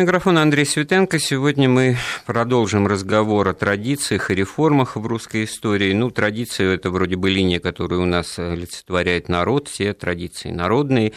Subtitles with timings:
[0.00, 1.18] Микрофон Андрей Светенко.
[1.18, 5.92] Сегодня мы продолжим разговор о традициях и реформах в русской истории.
[5.92, 11.14] Ну, традиции– это вроде бы линия, которую у нас олицетворяет народ, все традиции народные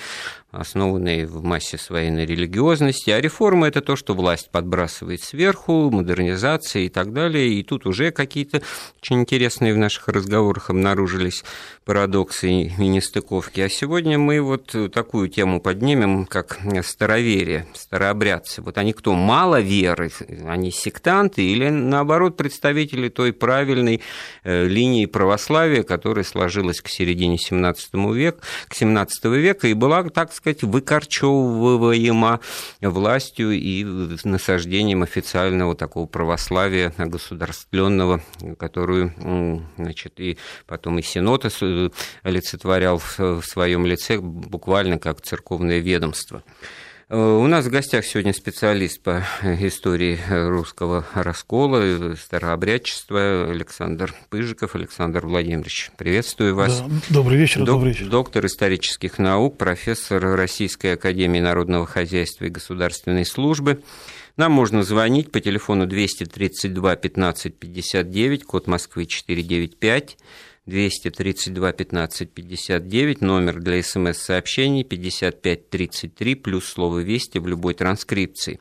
[0.52, 6.84] основанные в массе своей на религиозности, а реформа– это то, что власть подбрасывает сверху, модернизация
[6.84, 8.61] и так далее, и тут уже какие-то
[9.02, 11.43] очень интересные в наших разговорах обнаружились
[11.86, 13.61] парадоксы и нестыковки.
[13.61, 18.61] А сегодня мы вот такую тему поднимем, как староверие, старообрядцы.
[18.61, 20.11] Вот они кто, мало веры,
[20.46, 24.02] они сектанты или, наоборот, представители той правильной
[24.43, 30.32] э, линии православия, которая сложилась к середине 17 века, к 17 века и была, так
[30.43, 32.39] выкорчевываема
[32.81, 33.83] властью и
[34.23, 38.22] насаждением официального такого православия государственного,
[38.58, 39.14] которую,
[39.77, 41.45] значит, и потом и Синод
[42.23, 46.44] олицетворял в своем лице буквально как церковное ведомство.
[47.14, 54.76] У нас в гостях сегодня специалист по истории русского раскола, старообрядчества Александр Пыжиков.
[54.76, 56.80] Александр Владимирович, приветствую вас.
[56.80, 58.08] Да, добрый вечер, Док, добрый вечер.
[58.08, 63.84] Доктор исторических наук, профессор Российской Академии Народного Хозяйства и Государственной Службы.
[64.38, 70.17] Нам можно звонить по телефону 232 15 59, код Москвы 495.
[70.67, 78.59] 232 15 59, номер для смс-сообщений 55 33, плюс слово «Вести» в любой транскрипции.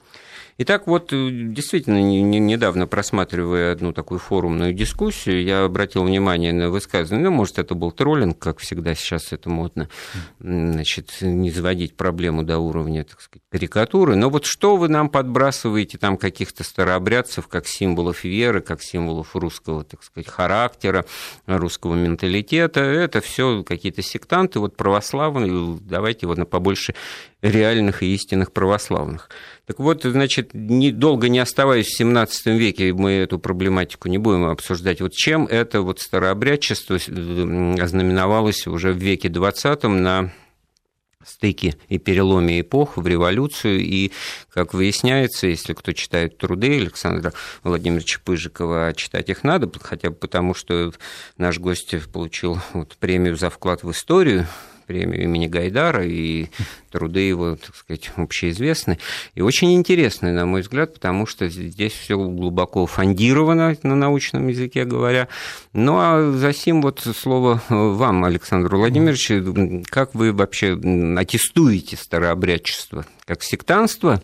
[0.62, 7.30] Итак, вот э, действительно, недавно просматривая одну такую форумную дискуссию, я обратил внимание на высказывание,
[7.30, 9.88] ну, может, это был троллинг, как всегда сейчас это модно,
[10.38, 15.96] значит, не заводить проблему до уровня, так сказать, карикатуры, но вот что вы нам подбрасываете
[15.96, 21.06] там каких-то старообрядцев, как символов веры, как символов русского, так сказать, характера,
[21.46, 26.94] русского менталитета, это все какие-то сектанты, вот православные, давайте вот побольше
[27.42, 29.30] реальных и истинных православных.
[29.66, 34.44] Так вот, значит, не, долго не оставаясь в 17 веке, мы эту проблематику не будем
[34.44, 35.00] обсуждать.
[35.00, 40.32] Вот чем это вот старообрядчество ознаменовалось уже в веке 20 на
[41.24, 44.10] стыке и переломе эпох в революцию, и,
[44.50, 50.16] как выясняется, если кто читает труды Александра Владимировича Пыжикова, а читать их надо, хотя бы
[50.16, 50.92] потому, что
[51.36, 54.46] наш гость получил вот премию за вклад в историю
[54.90, 56.48] премию имени Гайдара, и
[56.90, 58.98] труды его, так сказать, общеизвестны.
[59.36, 64.84] И очень интересны, на мой взгляд, потому что здесь все глубоко фондировано на научном языке
[64.84, 65.28] говоря.
[65.72, 70.72] Ну а за сим вот слово вам, Александр Владимирович, как вы вообще
[71.16, 73.06] аттестуете старообрядчество?
[73.26, 74.20] Как сектанство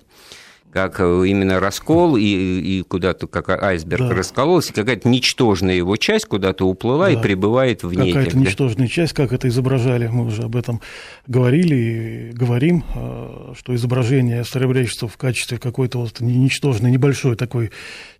[0.77, 4.15] как э, именно раскол, и, и куда-то как айсберг да.
[4.15, 7.13] раскололся, какая-то ничтожная его часть куда-то уплыла да.
[7.13, 8.13] и пребывает в ней.
[8.13, 10.83] Какая-то ничтожная часть, как это изображали, мы уже об этом
[11.27, 17.71] говорили и говорим, э, что изображение старообрядчества в качестве какой-то вот ничтожной, небольшой такой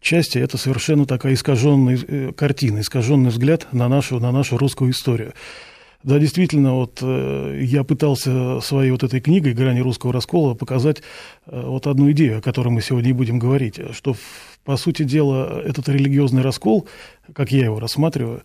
[0.01, 5.35] части, это совершенно такая искаженная э, картина, искаженный взгляд на нашу, на нашу русскую историю.
[6.03, 11.03] Да, действительно, вот э, я пытался своей вот этой книгой «Грани русского раскола» показать
[11.47, 14.17] э, вот одну идею, о которой мы сегодня и будем говорить, что,
[14.65, 16.87] по сути дела, этот религиозный раскол,
[17.33, 18.43] как я его рассматриваю,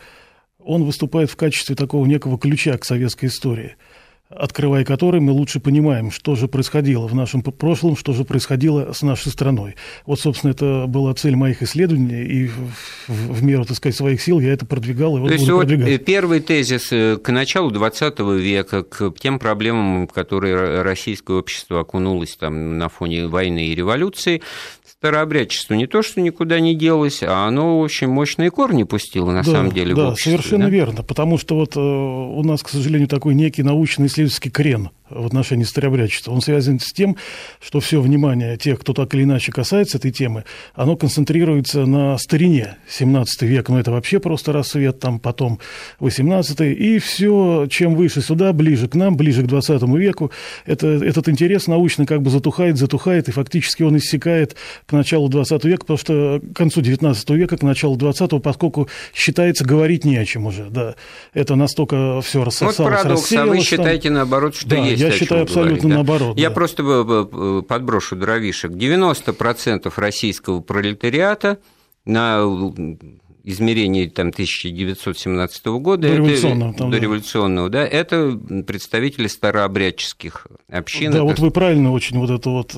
[0.60, 3.76] он выступает в качестве такого некого ключа к советской истории–
[4.36, 9.02] открывая который мы лучше понимаем, что же происходило в нашем прошлом, что же происходило с
[9.02, 9.76] нашей страной.
[10.06, 12.48] Вот, собственно, это была цель моих исследований, и
[13.08, 15.18] в, в меру, так сказать, своих сил я это продвигал.
[15.18, 15.68] И вот То есть вот
[16.06, 22.36] первый тезис э, к началу XX века, к тем проблемам, в которые российское общество окунулось
[22.36, 24.42] там, на фоне войны и революции,
[25.02, 29.52] старообрядчество не то, что никуда не делось, а оно очень мощные корни пустило, на да,
[29.52, 30.34] самом деле, да, в обществе.
[30.34, 34.52] Совершенно да, совершенно верно, потому что вот э, у нас, к сожалению, такой некий научно-исследовательский
[34.52, 36.32] крен– в отношении старообрядчества.
[36.32, 37.18] Он связан с тем,
[37.60, 42.78] что все внимание тех, кто так или иначе касается этой темы, оно концентрируется на старине.
[42.90, 45.60] 17 век, ну это вообще просто рассвет, там потом
[46.00, 50.32] 18 и все, чем выше сюда, ближе к нам, ближе к 20 веку,
[50.66, 54.56] это, этот интерес научно как бы затухает, затухает, и фактически он иссякает
[54.86, 59.66] к началу 20 века, потому что к концу 19 века, к началу 20 поскольку считается
[59.66, 60.96] говорить не о чем уже, да,
[61.34, 64.16] это настолько все рассосалось, Вот парадокс, а вы считаете там...
[64.16, 66.38] наоборот, что да, есть я считаю абсолютно говорить, наоборот.
[66.38, 66.56] Я да.
[66.56, 68.72] просто э, э, подброшу дровишек.
[68.72, 71.60] 90% российского пролетариата
[72.06, 72.44] на
[73.44, 77.82] измерений там, 1917 года, дореволюционного, это, там, дореволюционного да.
[77.82, 81.12] да, это представители старообрядческих общин.
[81.12, 81.26] Да, это...
[81.26, 82.74] вот вы правильно очень вот эту вот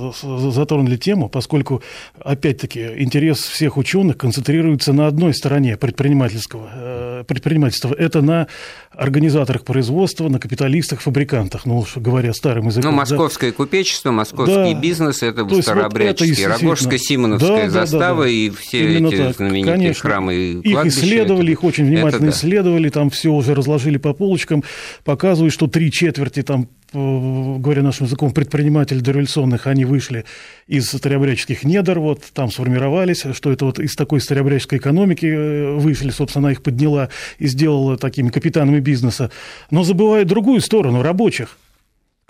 [0.53, 1.81] затронули тему, поскольку,
[2.19, 7.93] опять-таки, интерес всех ученых концентрируется на одной стороне предпринимательского э, предпринимательства.
[7.93, 8.47] Это на
[8.91, 12.91] организаторах производства, на капиталистах, фабрикантах, ну, уж говоря старым языком.
[12.91, 13.57] Ну, московское да.
[13.57, 14.79] купечество, московский да.
[14.79, 18.29] бизнес, это старообрядческий, вот Рогожско-Симоновская да, застава да, да.
[18.29, 19.35] и все Именно эти так.
[19.35, 20.01] знаменитые Конечно.
[20.01, 24.13] храмы и Их исследовали, это, их очень внимательно это, исследовали, там все уже разложили по
[24.13, 24.63] полочкам,
[25.03, 30.25] показывают, что три четверти там говоря нашим языком, предпринимателей дореволюционных, они вышли
[30.67, 36.11] из старообрядческих недр, вот там сформировались, что это вот из такой старообрядческой экономики э, вышли,
[36.11, 37.09] собственно, она их подняла
[37.39, 39.31] и сделала такими капитанами бизнеса.
[39.71, 41.57] Но забывают другую сторону, рабочих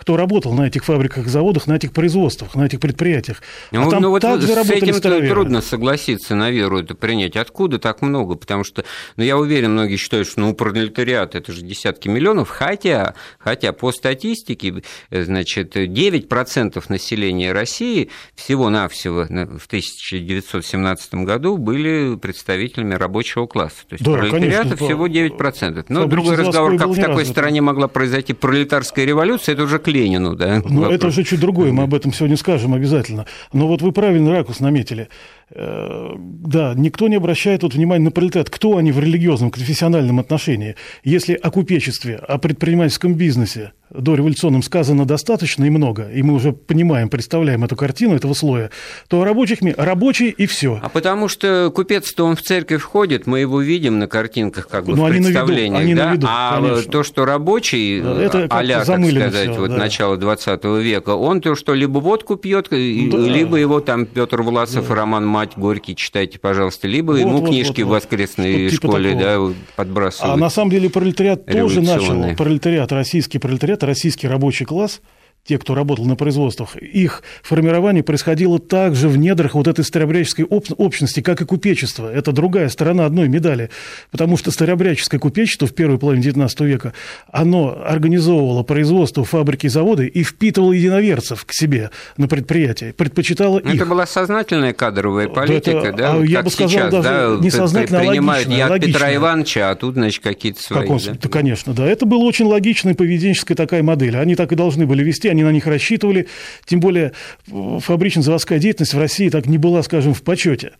[0.03, 3.41] кто работал на этих фабриках, заводах, на этих производствах, на этих предприятиях.
[3.71, 7.37] А ну, там ну, вот также с этим трудно согласиться, на веру это принять.
[7.37, 8.35] Откуда так много?
[8.35, 8.83] Потому что,
[9.15, 13.93] ну, я уверен, многие считают, что ну, пролетариат– это же десятки миллионов, хотя, хотя по
[13.93, 23.85] статистике, значит, 9% населения России всего-навсего в 1917 году были представителями рабочего класса.
[23.87, 25.85] То есть да, пролетариата конечно, всего 9%.
[25.87, 30.61] Но другой разговор, как в такой стране могла произойти пролетарская революция, это уже Ленину, да?
[30.65, 33.25] Ну, это уже чуть другое, мы об этом сегодня скажем обязательно.
[33.53, 35.07] Но вот вы правильный ракурс наметили.
[35.51, 38.49] Э, да, никто не обращает тут внимания на пролетариат.
[38.49, 40.75] Кто они в религиозном, конфессиональном отношении?
[41.03, 47.09] Если о купечестве, о предпринимательском бизнесе дореволюционном сказано достаточно и много, и мы уже понимаем,
[47.09, 48.71] представляем эту картину этого слоя,
[49.07, 50.79] то о рабочих рабочий и все.
[50.81, 54.95] А потому что купец-то он в церковь входит, мы его видим на картинках как бы
[54.95, 56.11] Но в представлениях, они да?
[56.11, 56.91] виду, а конечно.
[56.91, 59.77] то, что рабочий, это а-ля, так сказать, все, вот да.
[59.77, 62.77] начало 20 века, он то, что либо водку пьет, да.
[62.77, 64.93] либо его там Петр Власов да.
[64.93, 68.87] и Роман Мать Горький читайте, пожалуйста, либо вот, ему вот, книжки вот, в воскресной типа
[68.87, 69.39] школе да,
[69.75, 70.35] подбрасывают.
[70.35, 75.01] А на самом деле пролетариат тоже начал, пролетариат, российский пролетариат российский рабочий класс–
[75.45, 81.19] те, кто работал на производствах, их формирование происходило также в недрах вот этой старообрядческой общности,
[81.19, 82.09] как и купечество.
[82.09, 83.69] Это другая сторона одной медали,
[84.09, 86.93] потому что старообрядческое купечество в первой половине XIX века,
[87.29, 93.75] оно организовывало производство фабрики и заводы и впитывало единоверцев к себе на предприятие, предпочитало их.
[93.75, 96.13] Это была сознательная кадровая политика, это, да?
[96.13, 98.65] А я бы сказал, сейчас, даже да, несознательно, принимают логичная.
[98.65, 98.93] от логичная.
[98.93, 100.87] Петра Ивановича, а тут, значит, какие-то свои.
[100.87, 101.29] Как да?
[101.29, 101.85] Конечно, да.
[101.85, 104.15] Это была очень логичная поведенческая такая модель.
[104.15, 106.27] Они так и должны были вести они на них рассчитывали.
[106.65, 107.11] Тем более
[107.47, 110.73] фабрично-заводская деятельность в России так не была, скажем, в почете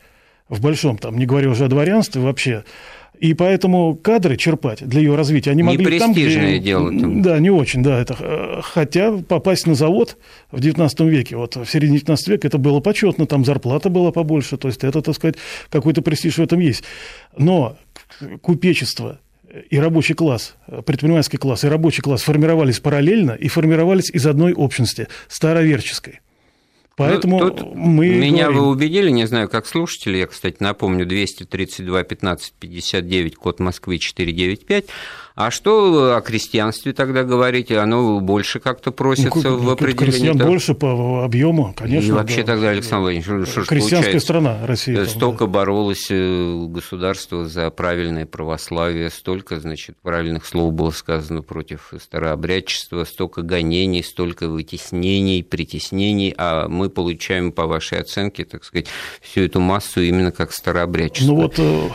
[0.50, 2.64] в большом, там, не говоря уже о дворянстве вообще.
[3.20, 6.60] И поэтому кадры черпать для ее развития они могли там, где...
[6.60, 6.90] дело.
[6.90, 7.22] Там.
[7.22, 8.00] Да, не очень, да.
[8.00, 8.62] Это...
[8.64, 10.18] Хотя попасть на завод
[10.52, 14.58] в XIX веке, вот в середине XIX века это было почетно, там зарплата была побольше,
[14.58, 15.36] то есть это, так сказать,
[15.70, 16.84] какой-то престиж в этом есть.
[17.38, 17.78] Но
[18.42, 19.20] купечество
[19.70, 20.56] и рабочий класс,
[20.86, 26.22] предпринимательский класс и рабочий класс формировались параллельно и формировались из одной общности, староверческой.
[26.96, 28.62] Поэтому ну, Тут мы меня говорим...
[28.62, 34.86] вы убедили, не знаю, как слушатели, я, кстати, напомню, 232 15 59, код Москвы 495,
[35.36, 37.80] а что о крестьянстве тогда говорите?
[37.80, 40.12] Оно больше как-то просится ну, в определении?
[40.12, 40.48] Крестьян там...
[40.48, 42.08] больше по объему, конечно.
[42.08, 42.54] И вообще да.
[42.54, 44.96] тогда, Александр Владимирович, что, Крестьянская страна Россия.
[44.98, 45.52] Там, столько да.
[45.52, 53.42] боролось э, государство за правильное православие, столько, значит, правильных слов было сказано против старообрядчества, столько
[53.42, 58.88] гонений, столько вытеснений, притеснений, а мы получаем, по вашей оценке, так сказать,
[59.22, 61.34] всю эту массу именно как старообрядчество.
[61.34, 61.90] Ну вот, э,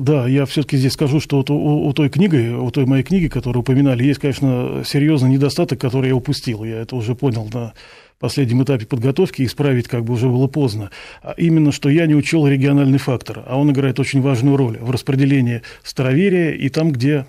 [0.00, 2.86] да, я все таки здесь скажу, что вот у, у той книги, у той той
[2.88, 6.64] моей книги, которую упоминали, есть, конечно, серьезный недостаток, который я упустил.
[6.64, 7.74] Я это уже понял на
[8.18, 10.90] последнем этапе подготовки, исправить как бы уже было поздно.
[11.22, 14.90] А именно, что я не учел региональный фактор, а он играет очень важную роль в
[14.90, 17.26] распределении староверия и там, где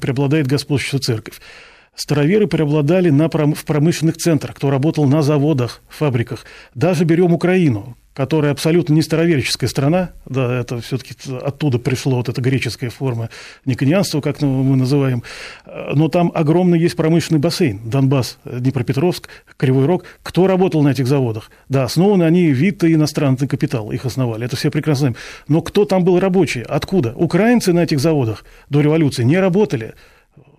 [0.00, 1.40] преобладает господствующая церковь.
[1.94, 6.44] Староверы преобладали на, в промышленных центрах, кто работал на заводах, фабриках.
[6.74, 12.40] Даже берем Украину, которая абсолютно не староверческая страна, да, это все-таки оттуда пришло вот эта
[12.40, 13.28] греческая форма
[13.64, 15.22] никонианства, как мы называем,
[15.92, 20.04] но там огромный есть промышленный бассейн, Донбасс, Днепропетровск, Кривой Рог.
[20.22, 21.50] Кто работал на этих заводах?
[21.68, 25.16] Да, основаны они вид и иностранный капитал, их основали, это все прекрасно знаем.
[25.48, 26.62] Но кто там был рабочий?
[26.62, 27.12] Откуда?
[27.16, 29.94] Украинцы на этих заводах до революции не работали.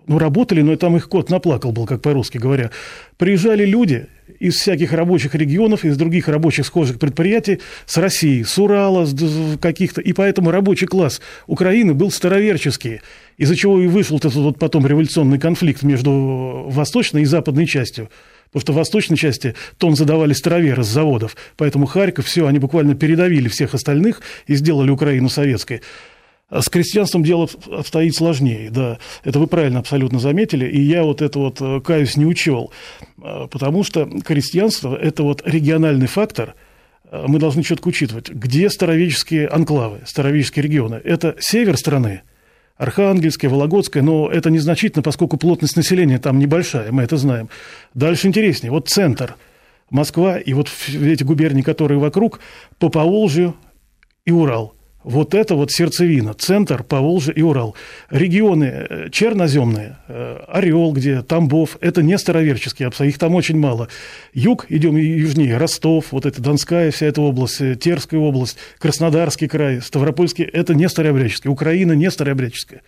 [0.06, 2.70] Ну, работали, но там их кот наплакал был, как по-русски говоря.
[3.16, 4.06] Приезжали люди,
[4.38, 10.00] из всяких рабочих регионов, из других рабочих схожих предприятий с России, с Урала, с каких-то.
[10.00, 13.00] И поэтому рабочий класс Украины был староверческий,
[13.38, 18.08] из-за чего и вышел этот вот потом революционный конфликт между восточной и западной частью.
[18.46, 21.36] Потому что в восточной части тон задавали староверы с заводов.
[21.56, 25.82] Поэтому Харьков, все, они буквально передавили всех остальных и сделали Украину советской.
[26.48, 28.98] А с крестьянством дело обстоит сложнее, да.
[29.24, 32.72] Это вы правильно абсолютно заметили, и я вот это вот, э, каюсь, не учел,
[33.20, 36.54] а, потому что крестьянство– это вот региональный фактор,
[37.10, 41.00] а, мы должны четко учитывать, где старовеческие анклавы, старовеческие регионы.
[41.02, 42.22] Это север страны,
[42.76, 47.48] Архангельская, Вологодская, но это незначительно, поскольку плотность населения там небольшая, мы это знаем.
[47.94, 48.70] Дальше интереснее.
[48.70, 49.34] Вот центр,
[49.90, 52.38] Москва и вот эти губернии, которые вокруг,
[52.78, 53.56] по Поволжью
[54.24, 54.75] и Урал.
[55.06, 57.76] Вот это вот сердцевина, центр, Поволжье и Урал.
[58.10, 63.86] Регионы э, черноземные, э, Орел, где Тамбов, это не староверческие их там очень мало.
[64.34, 69.80] Юг, идем южнее, Ростов, вот это Донская вся эта область, э, Терская область, Краснодарский край,
[69.80, 72.82] Ставропольский, это не старообрядческие, Украина не старообрядческая.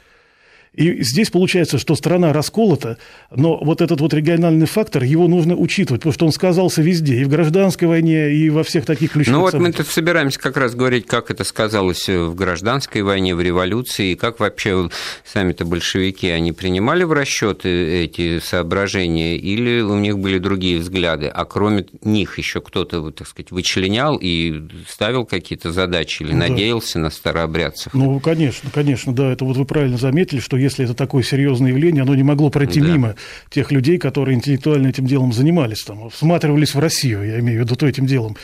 [0.79, 2.99] И здесь получается, что страна расколота,
[3.35, 7.25] но вот этот вот региональный фактор, его нужно учитывать, потому что он сказался везде, и
[7.25, 9.79] в гражданской войне, и во всех таких ключевых Ну вот событиях.
[9.79, 14.15] мы тут собираемся как раз говорить, как это сказалось в гражданской войне, в революции, и
[14.15, 14.89] как вообще
[15.25, 21.45] сами-то большевики, они принимали в расчет эти соображения, или у них были другие взгляды, а
[21.45, 26.37] кроме них еще кто-то, так сказать, вычленял и ставил какие-то задачи, или да.
[26.37, 27.93] надеялся на старообрядцев?
[27.95, 32.03] Ну, конечно, конечно, да, это вот вы правильно заметили, что если это такое серьезное явление,
[32.03, 32.89] оно не могло пройти да.
[32.89, 33.15] мимо
[33.51, 37.77] тех людей, которые интеллектуально этим делом занимались, там, всматривались в Россию, я имею в виду,
[37.77, 38.37] то этим делом.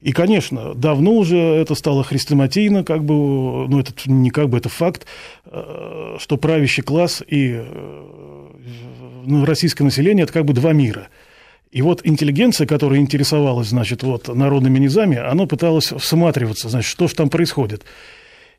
[0.00, 3.14] И, конечно, давно уже это стало хрестоматийно, как бы,
[3.68, 5.06] ну, это не как бы, это факт,
[5.46, 8.44] э, что правящий класс и э,
[9.24, 11.08] ну, российское население– это как бы два мира.
[11.72, 17.14] И вот интеллигенция, которая интересовалась, значит, вот народными низами, она пыталась всматриваться, значит, что же
[17.14, 17.82] там происходит.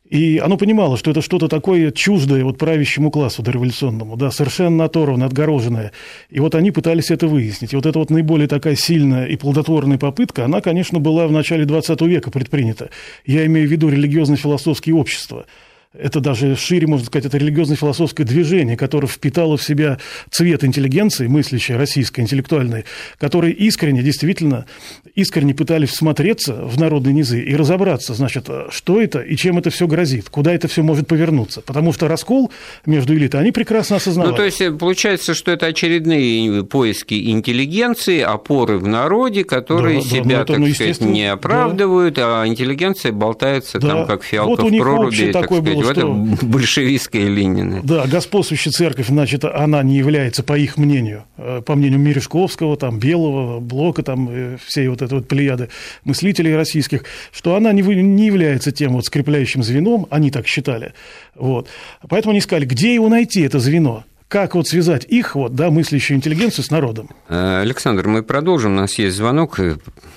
[0.08, 5.26] И оно понимало, что это что-то такое чуждое вот правящему классу дореволюционному, да, совершенно оторванное,
[5.26, 5.92] отгороженное.
[6.30, 7.72] И вот они пытались это выяснить.
[7.72, 11.64] И вот эта вот наиболее такая сильная и плодотворная попытка, она, конечно, была в начале
[11.64, 12.90] XX века предпринята.
[13.24, 15.46] Я имею в виду религиозно-философские общества–
[16.00, 19.98] это даже шире, можно сказать, это религиозно-философское движение, которое впитало в себя
[20.30, 22.84] цвет интеллигенции, мыслящей, российской, интеллектуальной,
[23.18, 24.66] которые искренне, действительно,
[25.14, 29.86] искренне пытались всмотреться в народные низы и разобраться, значит, что это и чем это все
[29.86, 31.60] грозит, куда это все может повернуться.
[31.60, 32.50] Потому что раскол
[32.84, 34.32] между элитой они прекрасно осознавали.
[34.32, 40.22] Ну, то есть, получается, что это очередные поиски интеллигенции, опоры в народе, которые да, себя,
[40.22, 42.42] да, ну, так ну, сказать, не оправдывают, да.
[42.42, 43.88] а интеллигенция болтается да.
[43.88, 46.06] там, как фиалка вот в проруби, так сказать, было, это
[46.46, 47.80] большевистская Ленина.
[47.82, 52.98] Да, господствующая церковь, значит, она не является, по их мнению, э, по мнению Мережковского, там,
[52.98, 55.68] Белого, Блока, там, э, всей вот этой вот плеяды
[56.04, 60.92] мыслителей российских, что она не, не является тем вот скрепляющим звеном, они так считали.
[61.34, 61.68] Вот.
[62.08, 64.04] Поэтому они сказали, где его найти, это звено?
[64.28, 67.10] как вот связать их, вот, да, мыслящую интеллигенцию с народом.
[67.28, 68.72] Э, Александр, мы продолжим.
[68.72, 69.60] У нас есть звонок.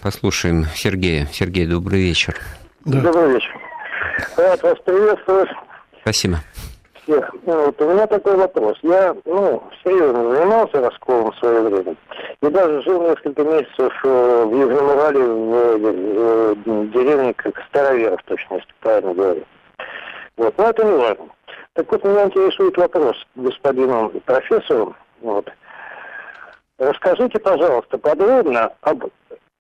[0.02, 1.28] Послушаем Сергея.
[1.32, 2.36] Сергей, добрый вечер.
[2.86, 3.02] Да.
[3.02, 3.59] Добрый вечер.
[4.38, 5.50] Рад вас приветствовать.
[6.02, 6.38] Спасибо.
[7.04, 7.34] Всех.
[7.46, 8.78] Ну, вот, у меня такой вопрос.
[8.82, 11.96] Я, ну, серьезно занимался расколом в свое время.
[12.42, 18.56] И даже жил несколько месяцев э, в Южном Урале, в, в деревне как Староверов, точно,
[18.56, 19.44] если правильно говорю.
[20.38, 21.26] Вот, но это не важно.
[21.74, 24.96] Так вот, меня интересует вопрос господину профессору.
[25.22, 25.50] Вот.
[26.78, 29.06] Расскажите, пожалуйста, подробно об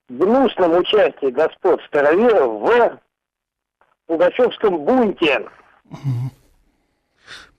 [0.09, 2.99] гнусном участии господ Староверов в
[4.09, 5.39] Пугачевском бунте.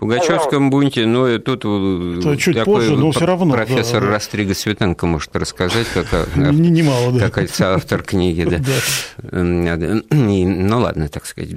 [0.00, 3.52] Пугачевском бунте, ну, тут Это чуть такой позже, но все равно.
[3.52, 7.28] Профессор да, Растрига Светенко может рассказать, как, Немало, да.
[7.28, 8.44] как автор книги.
[8.44, 8.60] Да.
[9.76, 10.02] да.
[10.10, 11.50] Ну, ладно, так сказать.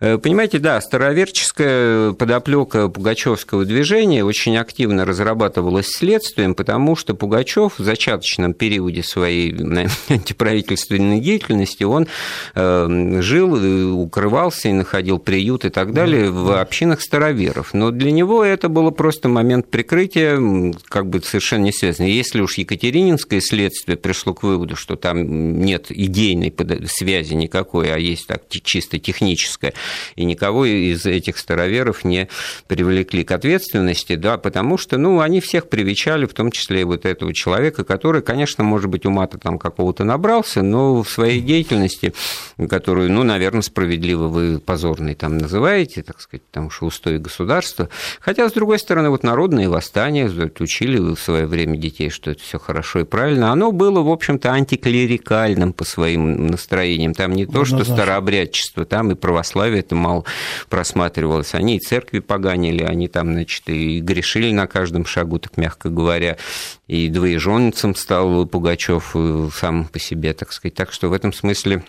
[0.00, 7.84] Э, понимаете, да, староверческая подоплека пугачевского движения очень активно разрабатывалась следствием, потому что Пугачев в
[7.84, 9.54] зачаточном периоде своей
[10.08, 12.06] антиправительственной деятельности, он
[12.54, 17.74] э, жил, укрывался и находил приют и так далее в общинах староверов.
[17.74, 22.06] Но для него это было просто момент прикрытия, как бы совершенно не связано.
[22.06, 26.52] Если уж Екатерининское следствие пришло к выводу, что там нет идейной
[26.86, 29.72] связи никакой, а есть так чисто техническая,
[30.16, 32.28] и никого из этих староверов не
[32.66, 37.06] привлекли к ответственности, да, потому что, ну, они всех привечали, в том числе и вот
[37.06, 42.12] этого человека, который, конечно, может быть, ума-то там какого-то набрался, но в своей деятельности,
[42.68, 47.88] которую, ну, наверное, справедливо вы позорной там называете, так сказать, потому что устои государства, государства.
[48.20, 52.58] Хотя, с другой стороны, вот народные восстания учили в свое время детей, что это все
[52.58, 53.52] хорошо и правильно.
[53.52, 57.14] Оно было, в общем-то, антиклерикальным по своим настроениям.
[57.14, 60.24] Там не то, что старообрядчество, там и православие это мало
[60.68, 61.54] просматривалось.
[61.54, 66.36] Они и церкви поганили, они там, значит, и грешили на каждом шагу, так мягко говоря.
[66.86, 70.74] И двоеженцем стал Пугачев э, сам по себе, так сказать.
[70.74, 71.84] Так что в этом смысле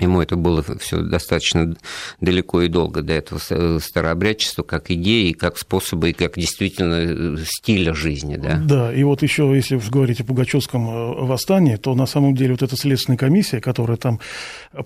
[0.00, 1.74] Ему это было все достаточно
[2.20, 7.94] далеко и долго до этого старообрядчества, как идеи, как способы, и как действительно э, стиля
[7.94, 8.36] жизни.
[8.36, 12.36] Да, да и вот еще, если уж говорить о Пугачевском э, восстании, то на самом
[12.36, 14.20] деле вот эта следственная комиссия, которая там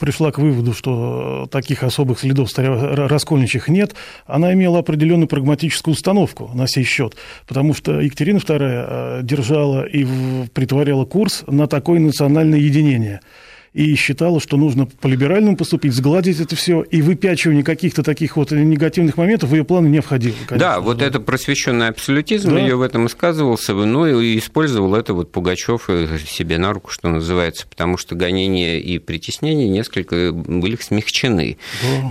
[0.00, 3.94] пришла к выводу, что таких особых следов раскольничьих нет,
[4.26, 7.16] она имела определенную прагматическую установку на сей счет,
[7.46, 10.06] потому что Екатерина II э, держала и
[10.54, 13.20] притворяла курс на такое национальное единение–
[13.74, 19.16] и считала, что нужно по-либеральному поступить, сгладить это все, и выпячивание каких-то таких вот негативных
[19.16, 20.34] моментов в ее планы не входило.
[20.46, 21.06] Конечно, да, вот да.
[21.06, 22.60] это просвещенный абсолютизм, да.
[22.60, 25.88] ее в этом высказывался, но и использовал это вот Пугачев
[26.26, 31.56] себе на руку, что называется, потому что гонения и притеснения несколько были смягчены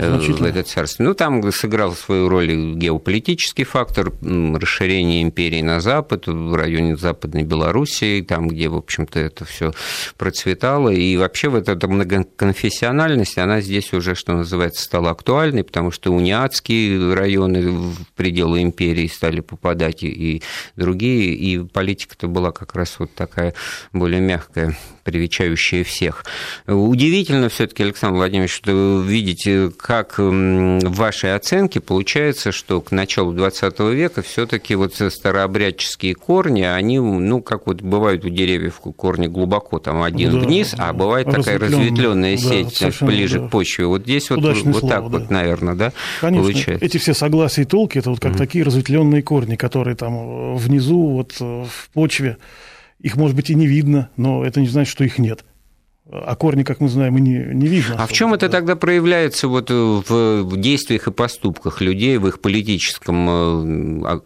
[0.00, 1.04] да, э, в это царство.
[1.04, 8.22] Ну, там сыграл свою роль геополитический фактор, расширение империи на запад, в районе Западной Белоруссии,
[8.22, 9.72] там, где, в общем-то, это все
[10.16, 16.12] процветало, и вообще вот эта многоконфессиональность, она здесь уже, что называется, стала актуальной, потому что
[16.12, 20.42] униатские районы в пределы империи стали попадать и
[20.76, 23.54] другие, и политика-то была как раз вот такая
[23.92, 26.24] более мягкая привечающая всех.
[26.66, 33.78] Удивительно все-таки, Александр Владимирович, что видите, как в вашей оценке получается, что к началу 20
[33.80, 40.02] века все-таки вот старообрядческие корни, они, ну, как вот бывают у деревьев корни глубоко, там
[40.02, 43.46] один да, вниз, а бывает такая разветвленная сеть да, ближе да.
[43.46, 43.86] к почве.
[43.86, 45.18] Вот здесь вот, вот слово, так да.
[45.18, 46.84] вот, наверное, да, Конечно, получается.
[46.84, 51.10] Эти все согласия и толки, это вот как mm такие разветвленные корни, которые там внизу,
[51.10, 52.38] вот в почве,
[53.02, 55.44] их, может быть, и не видно, но это не значит, что их нет
[56.12, 57.96] а корни, как мы знаем, и не, не видно.
[57.98, 63.28] А в чем это тогда проявляется вот в действиях и поступках людей, в их политическом
[63.28, 64.20] э, а,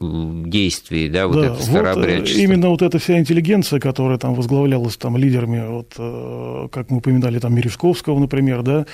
[0.46, 2.40] действии, да, вот да, это старообрядчество?
[2.40, 6.98] Вот, именно вот эта вся интеллигенция, которая там возглавлялась там лидерами, вот, э, как мы
[6.98, 8.86] упоминали, там Мережковского, например, да,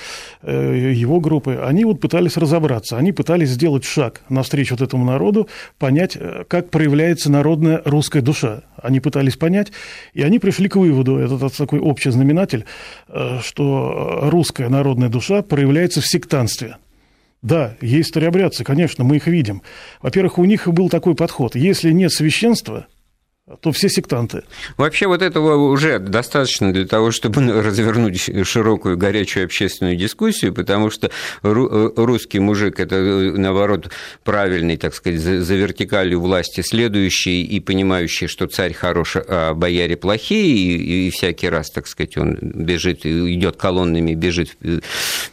[0.43, 5.47] э, его группы, они вот пытались разобраться, они пытались сделать шаг навстречу вот этому народу,
[5.79, 8.63] понять, как проявляется народная русская душа.
[8.83, 9.71] Они пытались понять,
[10.13, 12.65] и они пришли к выводу, это такой общий знаменатель,
[13.07, 16.77] Э, что русская народная душа проявляется в сектанстве.
[17.41, 19.61] Да, есть старообрядцы, конечно, мы их видим.
[20.01, 21.55] Во-первых, у них был такой подход.
[21.55, 22.87] Если нет священства,
[23.61, 24.43] то все сектанты.
[24.77, 31.11] Вообще вот этого уже достаточно для того, чтобы развернуть широкую горячую общественную дискуссию, потому что
[31.41, 33.91] русский мужик– это, наоборот,
[34.23, 40.77] правильный, так сказать, за вертикалью власти следующий и понимающий, что царь хорош, а бояре плохие,
[40.77, 44.55] и, и всякий раз, так сказать, он бежит, идет колоннами, бежит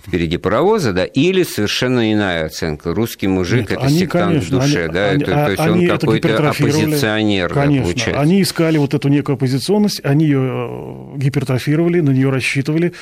[0.05, 2.93] впереди паровоза, да, или совершенно иная оценка.
[2.93, 5.87] Русский мужик– это они, сектант конечно, в душе, они, да, они, это, то есть он
[5.87, 8.23] какой-то оппозиционер, конечно, получается.
[8.23, 12.93] Они искали вот эту некую оппозиционность, они ее э, гипертрофировали, на нее рассчитывали.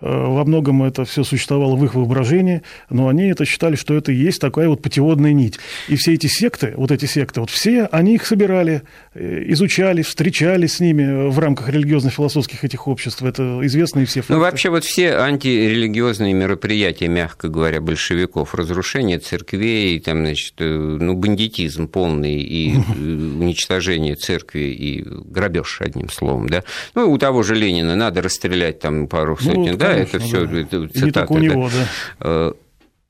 [0.00, 4.12] Э, во многом это все существовало в их воображении, но они это считали, что это
[4.12, 5.58] и есть такая вот путеводная нить.
[5.88, 8.82] И все эти секты, вот эти секты, вот все, они их собирали,
[9.14, 13.22] э, изучали, встречались с ними в рамках религиозно-философских этих обществ.
[13.22, 14.34] Это известные все факты.
[14.34, 21.88] Ну, вообще вот все антирелигиозные мероприятия, мягко говоря, большевиков, разрушение церквей, там, значит, ну, бандитизм
[21.88, 26.62] полный и уничтожение церкви и грабеж, одним словом, да.
[26.94, 30.26] Ну, у того же Ленина надо расстрелять там пару ну, сотен, ну, да, конечно, это
[30.26, 30.62] все да.
[30.66, 31.00] цитаты.
[31.00, 31.88] Не только у него, да.
[32.20, 32.52] Э,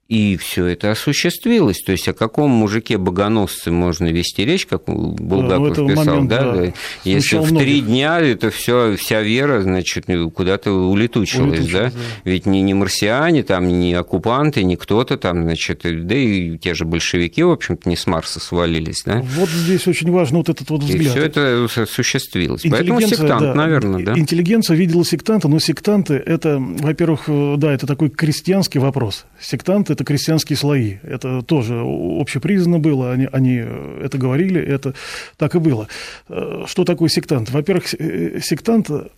[0.09, 1.83] и все это осуществилось.
[1.83, 6.53] То есть о каком мужике богоносце можно вести речь, как Булгаков да, писал, момент, да?
[6.53, 6.73] да.
[7.05, 11.90] Если в три дня это все, вся вера, значит, куда-то улетучилась, улетучилась да?
[11.90, 11.92] да?
[12.25, 16.85] Ведь не, не марсиане, там, не оккупанты, не кто-то там, значит, да и те же
[16.85, 19.25] большевики, в общем-то, не с Марса свалились, да?
[19.35, 21.03] Вот здесь очень важно вот этот вот взгляд.
[21.03, 22.62] И все это осуществилось.
[22.71, 24.16] Поэтому сектант, да, наверное, да.
[24.16, 27.25] Интеллигенция видела сектанта, но сектанты это, во-первых,
[27.59, 29.25] да, это такой крестьянский вопрос.
[29.40, 30.97] Сектанты это крестьянские слои.
[31.03, 34.95] Это тоже общепризнано было, они, они это говорили, это
[35.39, 35.89] так и было.
[36.29, 37.51] Э, что такое сектант?
[37.51, 39.09] Во-первых, э, сектант э,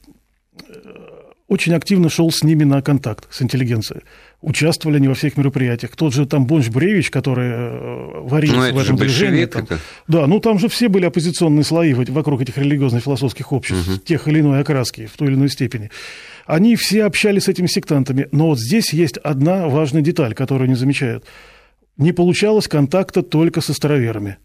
[1.48, 4.02] очень активно шел с ними на контакт, с интеллигенцией.
[4.40, 5.96] Участвовали они во всех мероприятиях.
[5.96, 9.46] Тот же там Бонч-Бруевич, который варился ну, в этом движении.
[9.46, 9.80] Там, это.
[10.06, 13.98] Да, ну там же все были оппозиционные слои вокруг этих религиозно-философских обществ, угу.
[13.98, 15.90] тех или иной окраски, в той или иной степени.
[16.48, 18.26] Они все общались с этими сектантами.
[18.32, 21.26] Но вот здесь есть одна важная деталь, которую не замечают.
[21.98, 24.38] Не получалось контакта только со староверами.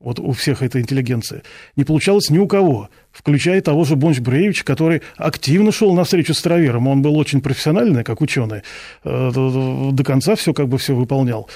[0.00, 1.42] Вот у всех этой интеллигенции.
[1.76, 6.88] Не получалось ни у кого, включая того же Бонч-Бруевич, который активно шел навстречу староверам.
[6.88, 8.62] Он был очень профессиональный, как ученый.
[9.04, 11.48] Э, до конца все как бы все выполнял.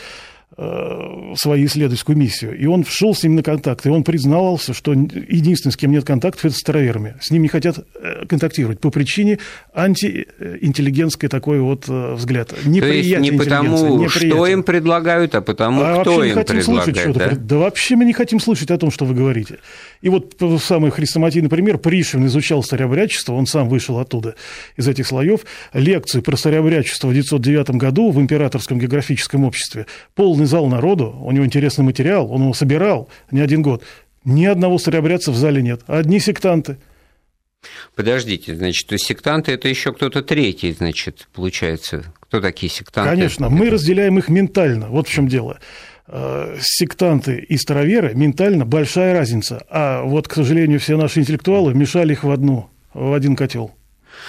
[0.57, 2.59] Э, свою исследовательскую миссию.
[2.59, 6.05] И он шел с ним на контакт, и он признавался, что единственный, с кем нет
[6.05, 7.15] контактов, это староверами.
[7.21, 9.39] С ним не хотят э, контактировать по причине
[9.73, 12.49] антиинтеллигентской такой вот э, взгляд.
[12.49, 16.65] То есть не потому, что им предлагают, а потому, а кто им предлагает.
[16.65, 17.31] Слушать да?
[17.37, 19.61] да вообще мы не хотим слышать о том, что вы говорите.
[20.03, 24.35] И вот самый хрестоматийный пример, Пришвин изучал старообрядчество, он сам вышел оттуда,
[24.77, 30.47] из этих слоев, лекцию про старообрядчество в 1909 году в Императорском географическом обществе, полный полный
[30.47, 33.83] зал народу, у него интересный материал, он его собирал не один год.
[34.25, 36.79] Ни одного старообрядца в зале нет, одни сектанты.
[37.95, 42.05] Подождите, значит, то есть сектанты это еще кто-то третий, значит, получается.
[42.21, 43.11] Кто такие сектанты?
[43.11, 43.55] Конечно, это...
[43.55, 44.89] мы разделяем их ментально.
[44.89, 45.59] Вот в чем дело
[46.07, 49.63] э, сектанты и староверы ментально большая разница.
[49.69, 53.75] А вот, к сожалению, все наши интеллектуалы мешали их в одну, в один котел.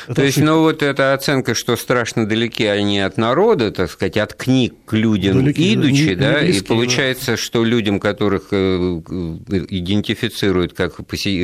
[0.06, 4.18] Это То есть, ну вот эта оценка, что страшно далеки они от народа, так сказать,
[4.18, 7.38] от книг к людям далеки, идучи, не, да, близкие, и получается, да.
[7.38, 9.02] что людям, которых э,
[9.70, 10.96] идентифицируют как,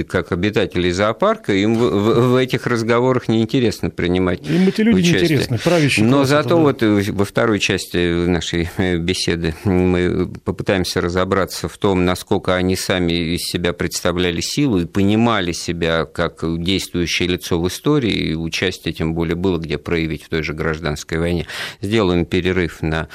[0.07, 5.21] как обитателей зоопарка, им в, в, в этих разговорах неинтересно принимать Им эти люди участие.
[5.21, 6.55] неинтересны, правящие Но зато да.
[6.55, 12.75] вот э, во второй части нашей э, беседы мы попытаемся разобраться в том, насколько они
[12.75, 19.13] сами из себя представляли силу и понимали себя как действующее лицо в истории, участие, тем
[19.13, 21.47] более было где проявить в той же гражданской войне.
[21.81, 23.07] Сделаем перерыв на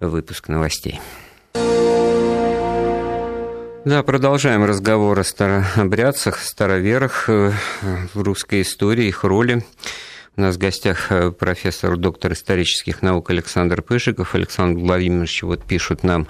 [0.00, 1.00] выпуск новостей.
[3.82, 7.52] Да, продолжаем разговор о старообрядцах, староверах э,
[8.12, 9.64] в русской истории, их роли.
[10.36, 14.34] У нас в гостях э, профессор, доктор исторических наук Александр Пышиков.
[14.34, 16.26] Александр Владимирович вот пишут нам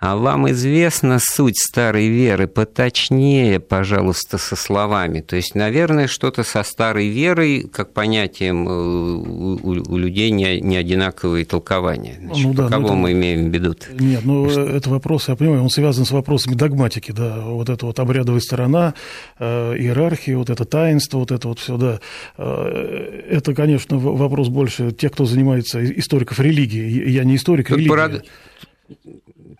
[0.00, 2.46] а вам известна суть старой веры?
[2.46, 5.20] Поточнее, пожалуйста, со словами.
[5.20, 11.44] То есть, наверное, что-то со старой верой, как понятием, э, у, людей не, не одинаковые
[11.44, 12.16] толкования.
[12.20, 12.94] Значит, ну, да, кого это...
[12.94, 13.72] мы имеем в виду?
[13.72, 14.02] -то?
[14.02, 14.60] Нет, ну, что...
[14.60, 18.94] это вопрос, я понимаю, он связан с вопросами догматики, да, вот эта вот обрядовая сторона,
[19.38, 22.00] э, иерархии, вот это таинство, вот это вот все, да.
[22.36, 27.10] Э, это, конечно, вопрос больше тех, кто занимается историков религии.
[27.10, 27.88] Я не историк Тут религии.
[27.88, 28.24] Парад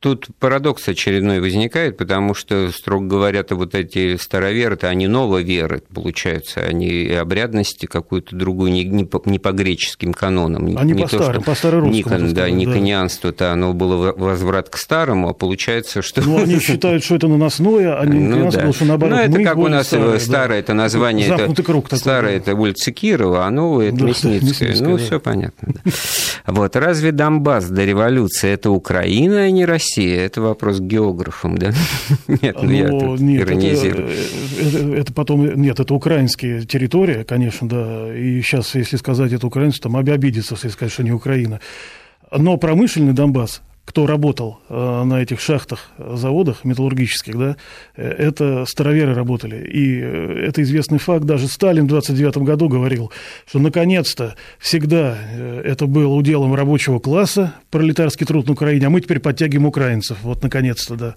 [0.00, 6.60] тут парадокс очередной возникает, потому что, строго говоря, то вот эти староверы-то, они нововеры, получается,
[6.60, 10.76] они обрядности какую-то другую, не, не, по, не по греческим канонам.
[10.76, 11.96] Они не по то, старым, по старорусскому.
[11.96, 16.22] Никон, да, никонианство-то, оно было возврат к старому, а получается, что...
[16.22, 18.72] Ну, они считают, что это наносное, а не ну, да.
[18.72, 19.18] что наоборот.
[19.18, 20.56] Ну, это как у нас старое, старое да.
[20.56, 22.36] это название, это, круг такой, старое да.
[22.36, 24.76] это улица Кирова, а новое это да, Мясницкое.
[24.80, 25.04] Ну, да.
[25.04, 25.74] все понятно.
[25.84, 25.90] Да.
[26.46, 29.87] Вот, разве Донбасс до революции это Украина, а не Россия?
[29.88, 30.20] Россия?
[30.20, 31.72] Это вопрос к географам, да?
[32.28, 34.08] Нет, ну, я тут нет, иронизирую.
[34.08, 39.46] Это, это, это потом, нет, это украинские территории, конечно, да, и сейчас, если сказать это
[39.46, 41.60] украинцы, там обидится, если сказать, что не Украина.
[42.30, 47.56] Но промышленный Донбасс, кто работал э, на этих шахтах, заводах металлургических, да,
[47.96, 49.66] э, это староверы работали.
[49.66, 51.24] И э, это известный факт.
[51.24, 53.10] Даже Сталин в 29 году говорил,
[53.46, 55.16] что наконец-то всегда
[55.64, 60.18] это было уделом рабочего класса, пролетарский труд на Украине, а мы теперь подтягиваем украинцев.
[60.22, 61.14] Вот наконец-то, да.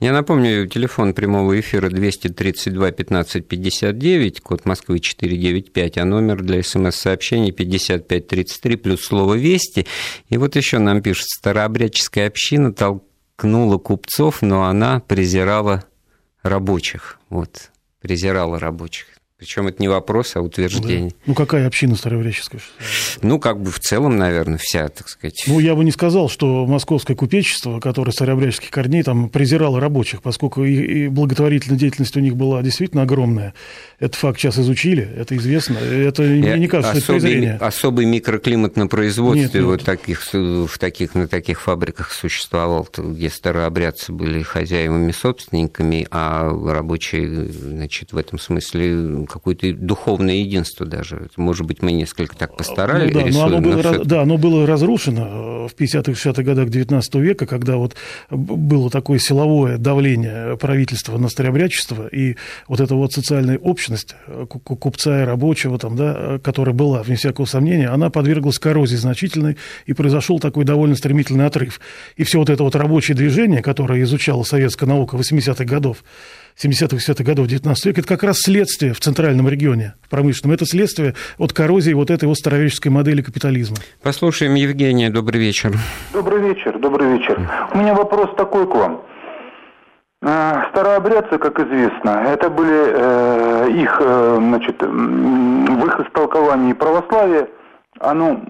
[0.00, 7.52] Я напомню, телефон прямого эфира 232 15 59, код Москвы 495, а номер для смс-сообщений
[7.52, 9.86] 5533 плюс слово «Вести».
[10.30, 11.28] И вот еще нам пишет,
[12.08, 15.84] старообрядческая община толкнула купцов, но она презирала
[16.42, 17.18] рабочих.
[17.28, 19.06] Вот, презирала рабочих.
[19.38, 21.10] Причем это не вопрос, а утверждение.
[21.10, 21.16] Да.
[21.26, 22.60] Ну, какая община старообрядческая?
[23.22, 25.44] Ну, как бы в целом, наверное, вся, так сказать.
[25.46, 30.64] Ну, я бы не сказал, что московское купечество, которое старообрядческих корней, там презирало рабочих, поскольку
[30.64, 33.54] и, и благотворительная деятельность у них была действительно огромная.
[34.00, 35.78] Этот факт сейчас изучили, это известно.
[35.78, 37.54] Это мне не кажется, особый, это презрение.
[37.60, 39.64] Особый микроклимат на производстве нет, нет.
[39.64, 47.46] Вот таких, в таких, на таких фабриках существовал, где старообрядцы были хозяевами, собственниками, а рабочие,
[47.46, 51.28] значит, в этом смысле какое-то духовное единство даже.
[51.36, 53.12] Может быть, мы несколько так постарались.
[53.14, 57.20] Ну, да, но оно было, но да, оно было разрушено в 50-х, 60-х годах XIX
[57.20, 57.94] века, когда вот
[58.30, 62.36] было такое силовое давление правительства на старообрядчество, и
[62.68, 67.02] вот эта вот социальная общность общность э, купца и рабочего, там, да, э, которая была,
[67.02, 71.80] вне всякого сомнения, она подверглась коррозии значительной, и произошел такой довольно стремительный отрыв.
[72.16, 76.04] И все вот это вот рабочее движение, которое изучала советская наука 80-х годов,
[76.62, 80.54] 70-х, 60-х годов 19 века, это как раз следствие в центральном регионе, в промышленном.
[80.54, 83.76] Это следствие от коррозии вот этой вот староверческой модели капитализма.
[84.02, 85.08] Послушаем Евгения.
[85.08, 85.72] Добрый вечер.
[86.12, 87.40] Добрый вечер, добрый вечер.
[87.72, 89.02] У меня вопрос такой к вам.
[90.20, 97.48] А, старообрядцы, как известно, это были э, их, э, значит, в их истолковании православие,
[98.00, 98.40] оно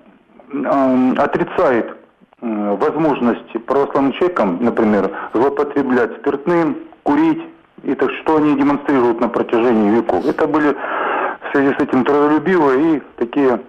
[0.50, 1.94] э, отрицает
[2.40, 7.42] возможность православным человекам, например, злоупотреблять спиртным, курить,
[7.82, 10.24] и так что они демонстрируют на протяжении веков.
[10.26, 13.60] Это были в связи с этим трудолюбивые и такие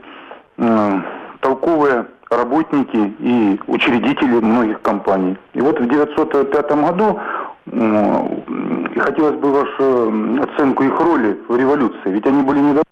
[0.57, 1.01] э,
[1.39, 5.37] толковые работники и учредители многих компаний.
[5.53, 7.19] И вот в 1905 году
[7.67, 12.83] э, хотелось бы вашу оценку их роли в революции, ведь они были недовольны.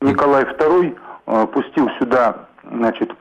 [0.00, 3.12] Николай II э, пустил сюда, значит,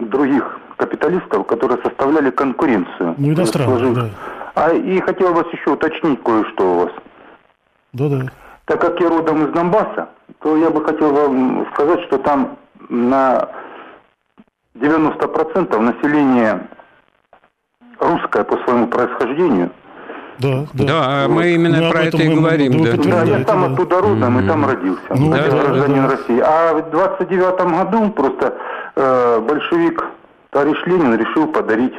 [0.00, 3.14] других капиталистов, которые составляли конкуренцию.
[3.18, 4.10] Ну, иностранных, да.
[4.58, 6.92] А и хотел вас еще уточнить кое-что у вас.
[7.92, 8.26] Да-да.
[8.64, 10.08] Так как я родом из Донбасса,
[10.40, 13.48] то я бы хотел вам сказать, что там на
[14.74, 16.68] 90% населения
[18.00, 19.70] русское по своему происхождению.
[20.40, 20.84] Да, да.
[20.84, 21.34] да вот.
[21.34, 22.82] мы именно мы про это и говорим.
[22.82, 22.96] Да.
[22.96, 24.44] да, я там оттуда родом mm-hmm.
[24.44, 25.02] и там родился.
[25.10, 26.16] Ну, да, гражданин да, да.
[26.16, 26.40] России.
[26.40, 28.54] А в 29 году просто
[28.96, 30.04] э, большевик
[30.50, 31.94] товарищ Ленин решил подарить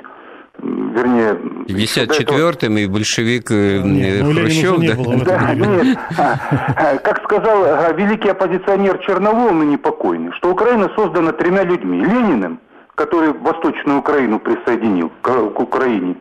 [1.00, 1.34] вернее...
[1.68, 4.96] 54-м и большевик э, нет, ну, Хрущев, да?
[4.96, 5.98] Было да, нет.
[6.18, 12.00] А, как сказал а, великий оппозиционер Черновол, ныне покойный, что Украина создана тремя людьми.
[12.00, 12.60] Лениным,
[12.96, 16.16] который Восточную Украину присоединил к Украине,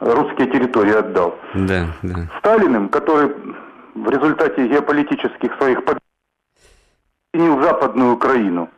[0.00, 1.34] русские территории отдал.
[1.54, 2.28] Да, да.
[2.38, 3.30] Сталиным, который
[3.94, 6.00] в результате геополитических своих побед
[7.62, 8.70] Западную Украину,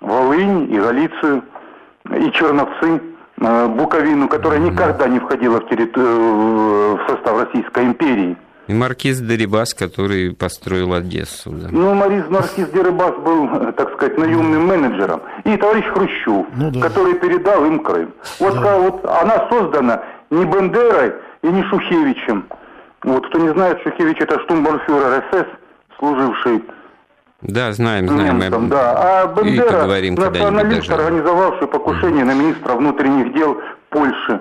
[0.00, 1.42] Волынь и Галицию,
[2.16, 3.00] и Черновцы,
[3.42, 6.02] Буковину, которая никогда не входила в, территор...
[6.04, 8.36] Э, в состав Российской империи.
[8.68, 11.50] И маркиз Дерибас, который построил Одессу.
[11.50, 11.68] Да.
[11.72, 15.22] Ну, Марис, маркиз Дерибас был, э, так сказать, наемным менеджером.
[15.44, 16.80] И товарищ Хрущев, ну, да.
[16.80, 18.12] который передал им Крым.
[18.38, 18.78] Вот, да.
[18.78, 22.44] вот она создана не Бендерой и не Шухевичем.
[23.02, 25.46] Вот, кто не знает, Шухевич это штумбанфюрер СС,
[25.98, 26.62] служивший
[27.42, 28.38] да, знаем, знаем.
[28.38, 29.22] Немцам, да.
[29.22, 33.56] А Бендера, националист, организовавший покушение на министра внутренних дел
[33.90, 34.40] Польши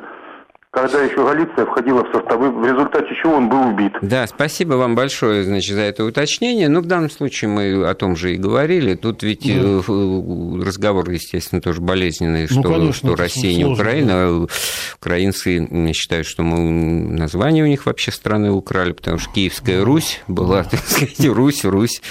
[0.72, 3.92] когда еще Галиция входила в состав, в результате чего он был убит.
[4.02, 6.70] Да, спасибо вам большое, значит, за это уточнение.
[6.70, 8.96] Но ну, в данном случае мы о том же и говорили.
[8.96, 9.54] Тут ведь да.
[9.54, 14.40] Э, разговор, естественно, тоже болезненный, ну, что, конечно, что Россия не Украина.
[14.40, 14.54] Да.
[14.96, 20.64] Украинцы считают, что мы название у них вообще страны украли, потому что Киевская Русь была,
[20.72, 22.02] так сказать, Русь, Русь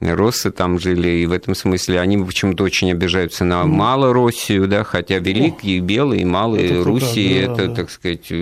[0.00, 5.18] Россы там жили, и в этом смысле они почему-то очень обижаются на Малороссию, да, хотя
[5.18, 7.74] великие, белые, малые Руси, да, это, да.
[7.74, 8.32] так сказать,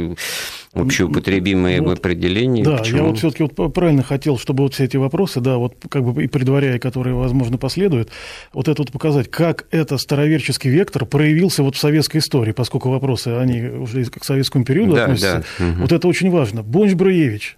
[0.72, 2.64] общеупотребимое вот, определение.
[2.64, 2.98] Да, Почему?
[2.98, 6.22] я вот все-таки вот правильно хотел, чтобы вот все эти вопросы, да, вот как бы
[6.22, 8.10] и предваряя, которые, возможно, последуют,
[8.52, 13.28] вот это вот показать, как это староверческий вектор проявился вот в советской истории, поскольку вопросы,
[13.28, 15.44] они уже к советскому периоду да, относятся.
[15.58, 15.66] Да.
[15.66, 15.80] Угу.
[15.80, 16.62] Вот это очень важно.
[16.62, 17.57] Бонч Бруевич,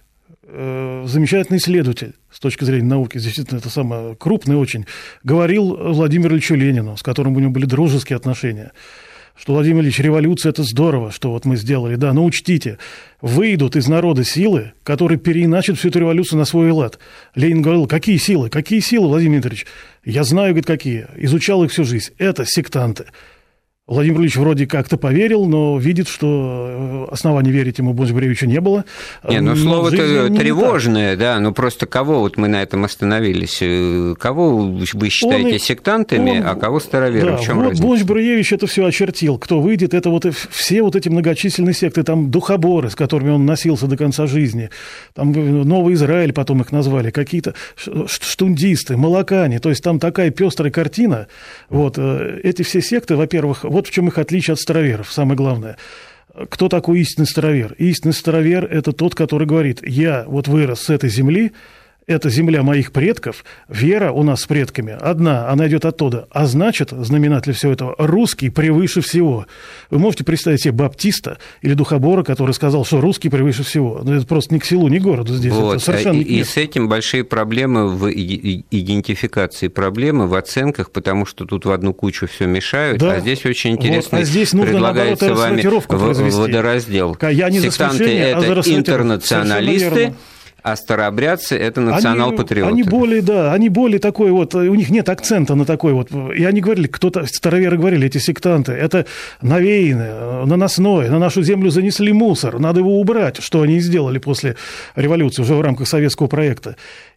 [1.05, 4.85] замечательный исследователь с точки зрения науки, действительно, это самое крупный очень,
[5.23, 8.71] говорил Владимиру Ильичу Ленину, с которым у него были дружеские отношения,
[9.35, 12.77] что, Владимир Ильич, революция– это здорово, что вот мы сделали, да, но учтите,
[13.21, 16.99] выйдут из народа силы, которые переиначат всю эту революцию на свой лад.
[17.33, 19.65] Ленин говорил, какие силы, какие силы, Владимир Дмитриевич?
[20.03, 22.11] Я знаю, говорит, какие, изучал их всю жизнь.
[22.17, 23.05] Это сектанты.
[23.87, 28.85] Владимир Ильич вроде как-то поверил, но видит, что э, оснований верить ему Бонч-Бревичу не было.
[29.27, 33.57] Не, ну слово-то тревожное, да, ну просто кого вот мы на этом остановились?
[33.61, 34.59] Э, кого
[34.93, 37.31] вы считаете он, сектантами, он, а кого староверами?
[37.31, 38.55] Да, в чем вот разница?
[38.55, 39.39] Это все очертил.
[39.39, 43.87] Кто выйдет, это вот все вот эти многочисленные секты, там духоборы, с которыми он носился
[43.87, 44.69] до конца жизни,
[45.15, 51.27] там Новый Израиль потом их назвали, какие-то штундисты, молокане, то есть там такая пестрая картина.
[51.69, 55.35] Вот э, эти все секты, во-первых, вот вот в чем их отличие от староверов, самое
[55.35, 55.75] главное.
[56.49, 57.73] Кто такой истинный старовер?
[57.79, 61.51] Истинный старовер– это тот, который говорит, я вот вырос с этой земли,
[62.11, 66.27] это земля моих предков, вера у нас с предками одна, она идет оттуда.
[66.31, 69.45] А значит, знаменатель всего этого, русский превыше всего.
[69.89, 74.01] Вы можете представить себе баптиста или духобора, который сказал, что русский превыше всего.
[74.03, 75.53] Ну, это просто ни к селу, ни к городу здесь.
[75.53, 75.75] Вот.
[75.75, 81.45] Это совершенно и, и с этим большие проблемы в идентификации проблемы, в оценках, потому что
[81.45, 83.13] тут в одну кучу все мешают, да.
[83.13, 84.23] а здесь очень интересно вот.
[84.23, 87.17] а здесь нужно, предлагается наоборот, вами водораздел.
[87.21, 90.13] Я не Сектанты– это а интернационалисты,
[90.63, 92.71] а старообрядцы– это национал-патриоты.
[92.71, 96.11] Они, они более, да, они более такой вот, у них нет акцента на такой вот.
[96.11, 99.05] И они говорили, кто-то, староверы говорили, эти сектанты, это
[99.41, 104.55] навеянное, наносное, на нашу землю занесли мусор, надо его убрать, что они сделали после
[104.95, 106.75] революции уже в рамках советского проекта.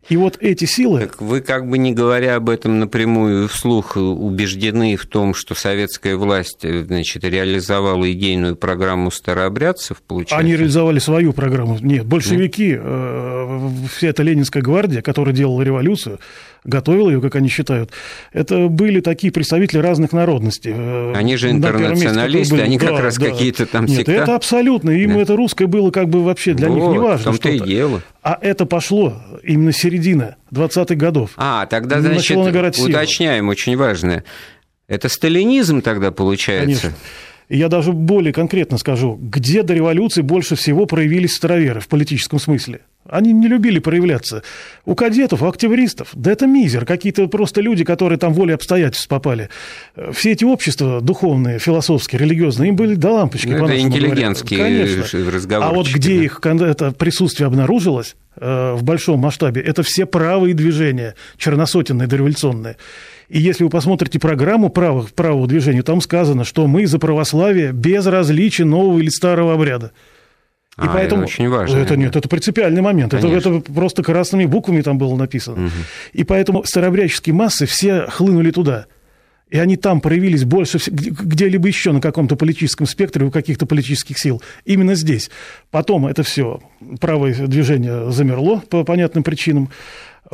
[0.09, 1.01] И вот эти силы...
[1.01, 6.17] Так вы как бы не говоря об этом напрямую вслух убеждены в том, что советская
[6.17, 10.37] власть значит, реализовала идейную программу старообрядцев, получается?
[10.37, 11.79] Они реализовали свою программу.
[11.81, 12.69] Нет, большевики...
[12.69, 12.81] Нет?
[12.83, 16.19] Э, э, вся эта Ленинская гвардия, которая делала революцию,
[16.65, 17.91] готовила ее, как они считают,
[18.33, 20.73] это были такие представители разных народностей.
[20.75, 23.31] Э, они же интернационалисты, они как да, раз да.
[23.31, 24.13] какие-то там Нет, секта...
[24.13, 25.21] это абсолютно, им да.
[25.21, 27.33] это русское было как бы вообще для вот, них не важно.
[27.33, 28.03] В том-то и дело.
[28.23, 31.31] А это пошло именно середина 20-х годов.
[31.37, 34.25] А, тогда, значит, уточняем, очень важное.
[34.89, 36.81] Это сталинизм тогда получается?
[36.83, 36.99] Конечно.
[37.55, 42.41] И я даже более конкретно скажу, где до революции больше всего проявились староверы в политическом
[42.41, 42.81] смысле.
[43.09, 44.43] Они не любили проявляться.
[44.85, 49.51] У кадетов, у октябристов, да это мизер, какие-то просто люди, которые там волей обстоятельств попали.
[50.11, 53.47] Все эти общества духовные, философские, религиозные, им были до лампочки.
[53.47, 55.71] Ну, это интеллигентские разговоры.
[55.71, 61.15] А вот где их это присутствие обнаружилось э, в большом масштабе, это все правые движения,
[61.37, 62.79] черносотенные, дореволюционные.
[63.29, 68.07] И если вы посмотрите программу правых, правого движения, там сказано, что мы за православие без
[68.07, 69.93] различия нового или старого обряда.
[70.77, 71.77] И а, поэтому это очень важно.
[71.77, 73.15] Это нет, это принципиальный момент.
[73.15, 75.67] Это, это просто красными буквами там было написано.
[75.67, 75.73] Угу.
[76.15, 78.87] И поэтому старообрядческие массы все хлынули туда.
[79.51, 84.43] И они там проявились больше где-либо еще на каком-то политическом спектре у каких-то политических сил.
[84.65, 85.31] Именно здесь.
[85.71, 86.61] Потом это все
[86.99, 89.71] правое движение замерло по понятным причинам.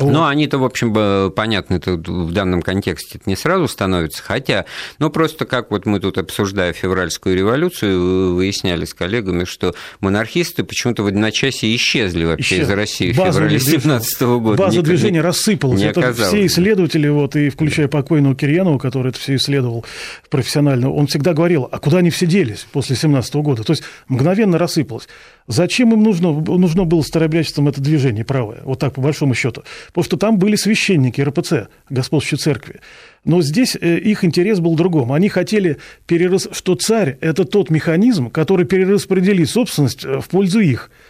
[0.09, 4.65] Ну, они-то, в общем, понятно, это в данном контексте это не сразу становится, хотя,
[4.99, 11.03] ну, просто как вот мы тут, обсуждая февральскую революцию, выясняли с коллегами, что монархисты почему-то
[11.03, 12.67] в одночасье исчезли вообще Исчез.
[12.67, 14.57] из России в феврале 17 года.
[14.57, 15.79] База Никак движения рассыпалась.
[15.79, 19.85] Не это все исследователи, вот, и включая покойного Кирьянова, который это все исследовал
[20.29, 23.63] профессионально, он всегда говорил, а куда они все делись после 17 года?
[23.63, 25.07] То есть мгновенно рассыпалось.
[25.51, 28.59] Зачем им нужно, нужно было старообрядчеством это движение правое?
[28.63, 29.63] Вот так, по большому счету.
[29.87, 32.79] Потому что там были священники РПЦ, господствующей церкви.
[33.25, 35.11] Но здесь э, их интерес был другом.
[35.11, 36.47] Они хотели, перерас...
[36.53, 40.89] что царь– это тот механизм, который перераспределит собственность э, в пользу их–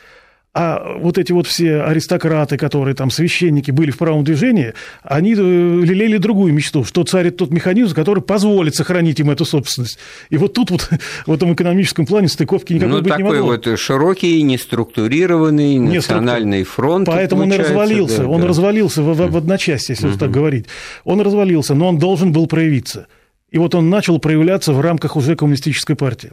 [0.54, 5.36] а вот эти вот все аристократы, которые там священники были в правом движении, они э,
[5.36, 9.98] лелеяли другую мечту, что царь это тот механизм, который позволит сохранить им эту собственность.
[10.30, 10.90] И вот тут вот
[11.26, 13.40] в этом экономическом плане стыковки никакой ну, быть не могло.
[13.40, 17.08] Ну, такой вот широкий, неструктурированный национальный фронт.
[17.08, 18.24] Поэтому он и развалился.
[18.24, 18.48] Да, он да.
[18.48, 20.18] развалился в, в, в одночасье, если угу.
[20.18, 20.66] так говорить.
[21.06, 23.08] Он развалился, но он должен был проявиться.
[23.52, 26.32] И вот он начал проявляться в рамках уже коммунистической партии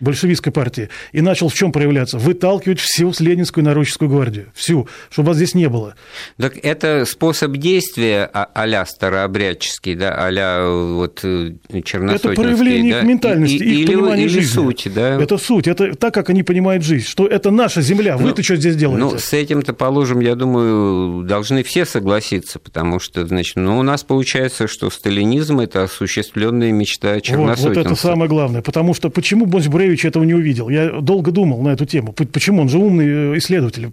[0.00, 2.18] большевистской партии, и начал в чем проявляться?
[2.18, 5.94] Выталкивать всю Ленинскую народческую гвардию, всю, чтобы вас здесь не было.
[6.38, 12.98] Так это способ действия а- а-ля старообрядческий, да, а-ля вот черносотенский, Это проявление да?
[13.00, 14.54] их ментальности, и, их или, понимания или жизни.
[14.54, 15.20] суть, да?
[15.20, 18.56] Это суть, это так, как они понимают жизнь, что это наша земля, вы-то ну, что
[18.56, 19.04] здесь делаете?
[19.04, 24.04] Ну, с этим-то, положим, я думаю, должны все согласиться, потому что, значит, ну, у нас
[24.04, 27.68] получается, что сталинизм– это осуществленная мечта черносотенцев.
[27.68, 30.68] Вот, вот это самое главное, потому что почему Бонс Бревич этого не увидел.
[30.68, 32.12] Я долго думал на эту тему.
[32.12, 32.62] Почему?
[32.62, 33.92] Он же умный э, исследователь.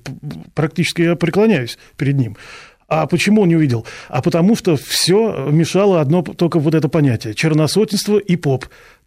[0.53, 2.37] Практически я преклоняюсь перед ним.
[2.87, 3.85] А почему он не увидел?
[4.09, 8.65] А потому что все мешало одно только вот это понятие– черносотенство и поп.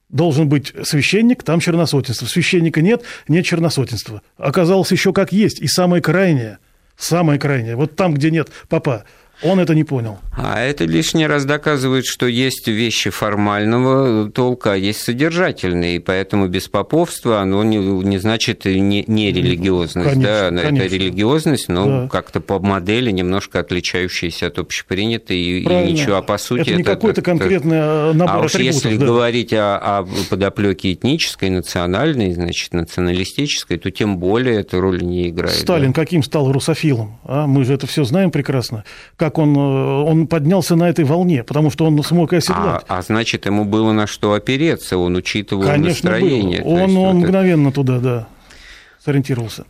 [0.08, 2.26] Должен быть священник, там черносотенство.
[2.26, 4.22] Священника нет, нет черносотенства.
[4.36, 5.60] Оказалось еще как есть.
[5.60, 6.58] И самое крайнее,
[6.96, 9.04] самое крайнее, вот там, где нет папа,
[9.42, 10.18] он это не понял.
[10.36, 16.48] А это лишний раз доказывает, что есть вещи формального толка, а есть содержательные, и поэтому
[16.48, 20.10] беспоповство, оно не, не значит не, не религиозность.
[20.10, 20.84] Конечно, да, конечно.
[20.84, 22.08] Это религиозность, но да.
[22.08, 26.70] как-то по модели немножко отличающаяся от общепринятой, и, и ничего, а по сути...
[26.70, 29.06] Это не какой-то конкретный э, набор А уж если да.
[29.06, 35.56] говорить о, о подоплеке этнической, национальной, значит, националистической, то тем более эта роль не играет.
[35.56, 36.00] Сталин да.
[36.00, 37.18] каким стал русофилом?
[37.24, 37.46] А?
[37.46, 38.84] Мы же это все знаем прекрасно
[39.25, 42.84] как он, э, он поднялся на этой волне, потому что он смог оседлать.
[42.88, 46.62] А, а значит, ему было на что опереться, он учитывал Конечно, настроение.
[46.62, 46.70] Был.
[46.70, 47.74] Он, он вот мгновенно это...
[47.74, 48.28] туда, да,
[49.04, 49.64] сориентировался.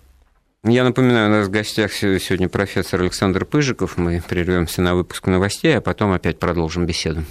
[0.65, 3.97] Я напоминаю, у нас в гостях сегодня профессор Александр Пыжиков.
[3.97, 7.23] Мы прервемся на выпуск новостей, а потом опять продолжим беседу.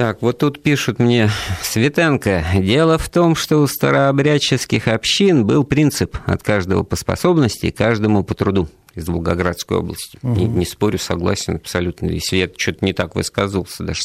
[0.00, 1.30] Так, вот тут пишут мне,
[1.62, 7.70] Светенко, дело в том, что у старообрядческих общин был принцип от каждого по способности и
[7.70, 10.18] каждому по труду из Волгоградской области.
[10.22, 10.34] Угу.
[10.34, 12.06] Не, не спорю, согласен абсолютно.
[12.06, 14.02] Если я что-то не так высказывался даже.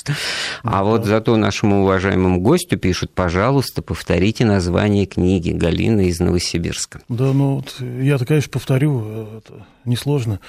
[0.63, 0.83] А да.
[0.83, 7.01] вот зато нашему уважаемому гостю пишут, пожалуйста, повторите название книги Галины из Новосибирска.
[7.09, 10.39] Да, ну, вот я-то, конечно, повторю, это несложно.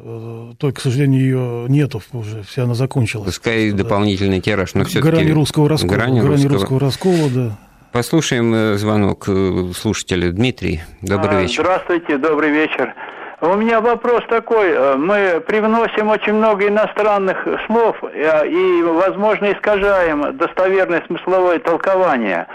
[0.00, 3.26] Э, только, к сожалению, ее нету уже, вся она закончилась.
[3.26, 3.78] Пускай да.
[3.78, 5.92] дополнительный тираж, но все Грани русского раскола.
[5.92, 6.52] Грани, грани русского...
[6.52, 7.58] русского раскола, да.
[7.92, 10.30] Послушаем э, звонок э, слушателя.
[10.30, 11.62] Дмитрий, добрый а, вечер.
[11.62, 12.94] Здравствуйте, добрый вечер.
[13.40, 14.96] У меня вопрос такой.
[14.96, 22.46] Мы привносим очень много иностранных слов и, возможно, искажаем достоверное смысловое толкование.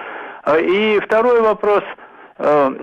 [0.57, 1.83] И второй вопрос–
[2.43, 2.73] Э,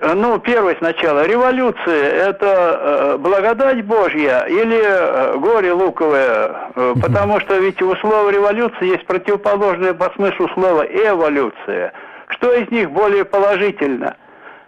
[0.00, 6.70] э, ну, первое сначала, революция– это э, благодать Божья или горе луковое?
[7.00, 11.92] Потому что ведь у слова революция есть противоположное по смыслу слова эволюция.
[12.28, 14.16] Что из них более положительно?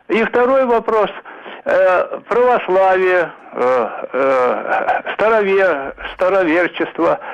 [0.09, 1.11] И второй вопрос–
[1.65, 3.33] православие,
[5.15, 7.21] старовер, староверчество–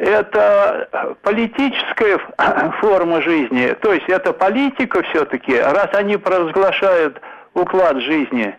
[0.00, 2.18] это политическая
[2.80, 7.20] форма жизни, то есть это политика все-таки, раз они провозглашают
[7.52, 8.56] уклад жизни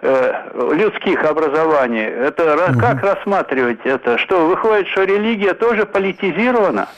[0.00, 0.32] э,
[0.72, 2.78] людских образований, это угу.
[2.78, 4.16] как рассматривать это?
[4.18, 6.88] Что выходит, что религия тоже политизирована?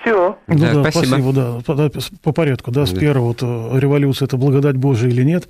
[0.00, 0.38] Все.
[0.46, 1.06] Ну, да, да, спасибо.
[1.06, 2.00] спасибо, да.
[2.22, 5.46] По порядку, да, с первого вот, э, революция это благодать Божия или нет.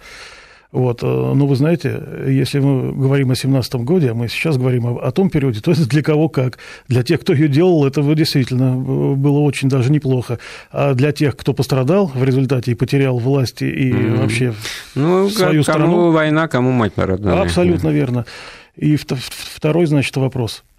[0.75, 1.05] Вот.
[1.05, 4.99] Э, Но вы знаете, если мы говорим о 17 году, а мы сейчас говорим о,
[4.99, 6.59] о том периоде, то это для кого как.
[6.89, 10.41] Для тех, кто ее делал, это действительно было очень даже неплохо.
[10.73, 14.21] А для тех, кто пострадал в результате и потерял власти и mm-hmm.
[14.21, 14.55] вообще
[14.97, 16.11] ну, свою кому страну...
[16.11, 17.41] Война, кому мать родная.
[17.41, 18.27] Абсолютно верно.
[18.75, 20.65] И второй, значит, вопрос–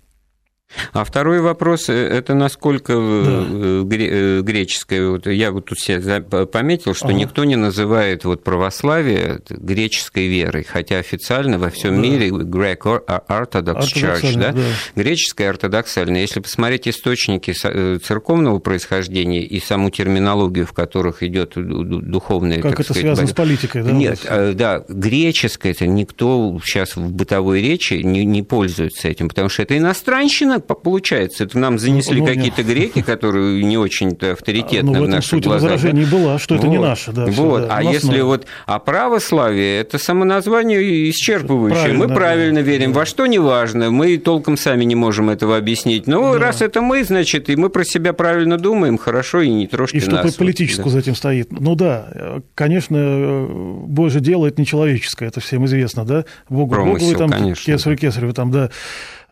[0.94, 3.96] а второй вопрос– это насколько э, да.
[3.98, 5.10] Э, греческое.
[5.10, 7.16] Вот я вот тут себе пометил, что ага.
[7.16, 12.02] никто не называет вот православие греческой верой, хотя официально во всем да.
[12.02, 14.52] мире Greek Orthodox Church, да?
[14.52, 14.62] да,
[14.96, 16.22] греческая ортодоксальная.
[16.22, 22.84] Если посмотреть источники э, церковного происхождения и саму терминологию, в которых идет духовная, как это
[22.84, 23.92] сказать, связано с политикой, да?
[23.92, 24.20] Нет,
[24.56, 29.78] да, греческое это никто сейчас в бытовой речи не, не пользуется этим, потому что это
[29.78, 31.44] иностранщина, получается?
[31.44, 35.44] Это нам занесли ну, какие-то греки, которые не очень-то авторитетны ну, в, в наших суть
[35.44, 35.72] глазах.
[35.72, 36.18] возражений да?
[36.18, 36.72] была, что это вот.
[36.72, 37.12] не наше.
[37.12, 37.68] Да, вот.
[37.68, 38.48] да, а если вот...
[38.66, 41.74] А православие– это самоназвание исчерпывающее.
[41.74, 42.94] Правильно, мы правильно да, верим.
[42.94, 43.00] Да.
[43.00, 43.92] Во что– неважно.
[43.92, 46.08] Мы толком сами не можем этого объяснить.
[46.08, 46.40] Но да.
[46.40, 50.06] раз это мы, значит, и мы про себя правильно думаем, хорошо, и не трожьте и
[50.10, 50.26] нас.
[50.26, 50.90] И что политическое да.
[50.90, 51.52] за этим стоит.
[51.52, 56.26] Ну да, конечно, Божье дело– это нечеловеческое, это всем известно, да?
[56.50, 57.74] Богу, Промысел, Богу, там, конечно.
[57.74, 58.70] кесарю, кесарю, там, да.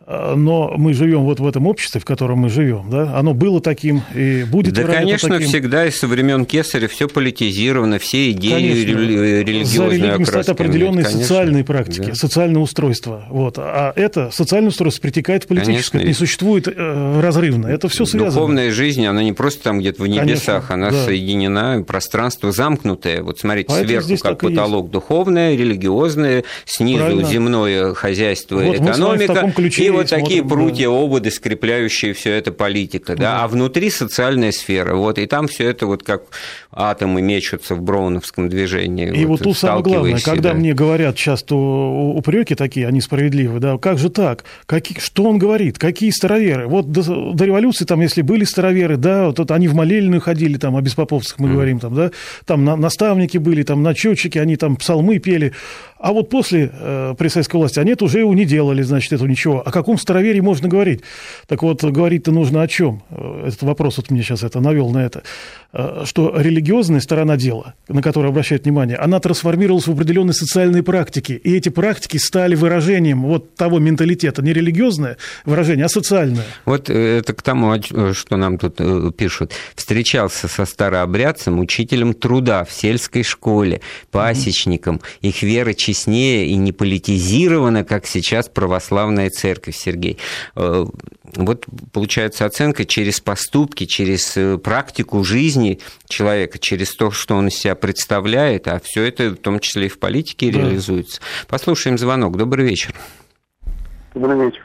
[0.06, 3.60] Э, но мы живем вот в этом обществе, в котором мы живем, да, оно было
[3.60, 4.74] таким и будет.
[4.74, 5.48] Да, конечно, таким.
[5.48, 8.90] всегда и со времен Кесаря все политизировано, все идеи конечно.
[8.90, 9.64] религиозные.
[9.64, 11.22] За религией стоят определенные конечно.
[11.22, 12.14] социальные практики, да.
[12.14, 15.98] социальное устройство, вот, а это социальное устройство притекает в политическое, конечно.
[15.98, 18.32] это не существует э, разрывно, это все связано.
[18.32, 21.04] Духовная жизнь, она не просто там где-то в небесах, конечно, она да.
[21.04, 23.22] соединена, пространство замкнутое.
[23.22, 27.28] Вот смотрите, а сверху как потолок духовное, религиозное, снизу Правильно.
[27.28, 30.94] земное хозяйство, вот экономика, и вот такие прутья, да.
[30.94, 35.68] ободы, скрепляющие все это политика, да, да, а внутри социальная сфера, вот, и там все
[35.70, 36.22] это вот как
[36.72, 39.08] атомы мечутся в броуновском движении.
[39.14, 40.54] И вот, вот тут самое главное, когда да.
[40.54, 45.78] мне говорят часто упреки такие, они справедливы, да, как же так, какие, что он говорит,
[45.78, 50.20] какие староверы, вот до, до революции там, если были староверы, да, вот они в молельную
[50.20, 51.52] ходили, там, о беспоповцах мы mm.
[51.52, 52.10] говорим, там, да,
[52.44, 55.52] там на, наставники были, там, начетчики, они там псалмы пели,
[56.04, 59.26] а вот после э, при советской власти они это уже его не делали, значит, этого
[59.26, 59.62] ничего.
[59.66, 61.02] О каком староверии можно говорить?
[61.46, 63.02] Так вот, говорить-то нужно о чем?
[63.10, 65.22] Э, этот вопрос вот мне сейчас это навел на это.
[65.72, 71.32] Э, что религиозная сторона дела, на которую обращают внимание, она трансформировалась в определенные социальные практики.
[71.32, 76.44] И эти практики стали выражением вот того менталитета, не религиозное выражение, а социальное.
[76.64, 77.74] Вот э, это к тому,
[78.14, 78.80] что нам тут
[79.16, 79.52] пишут.
[79.74, 85.00] Встречался со старообрядцем, учителем труда в сельской школе, пасечником.
[85.20, 90.18] Их вера честнее и не политизирована, как сейчас православная церковь, Сергей.
[90.56, 90.84] Э,
[91.36, 97.54] вот получается оценка через поступки, через э, практику жизни человека, через то, что он из
[97.54, 100.60] себя представляет, а все это в том числе и в политике да.
[100.60, 101.20] реализуется.
[101.48, 102.36] Послушаем звонок.
[102.36, 102.94] Добрый вечер.
[104.14, 104.62] Добрый вечер.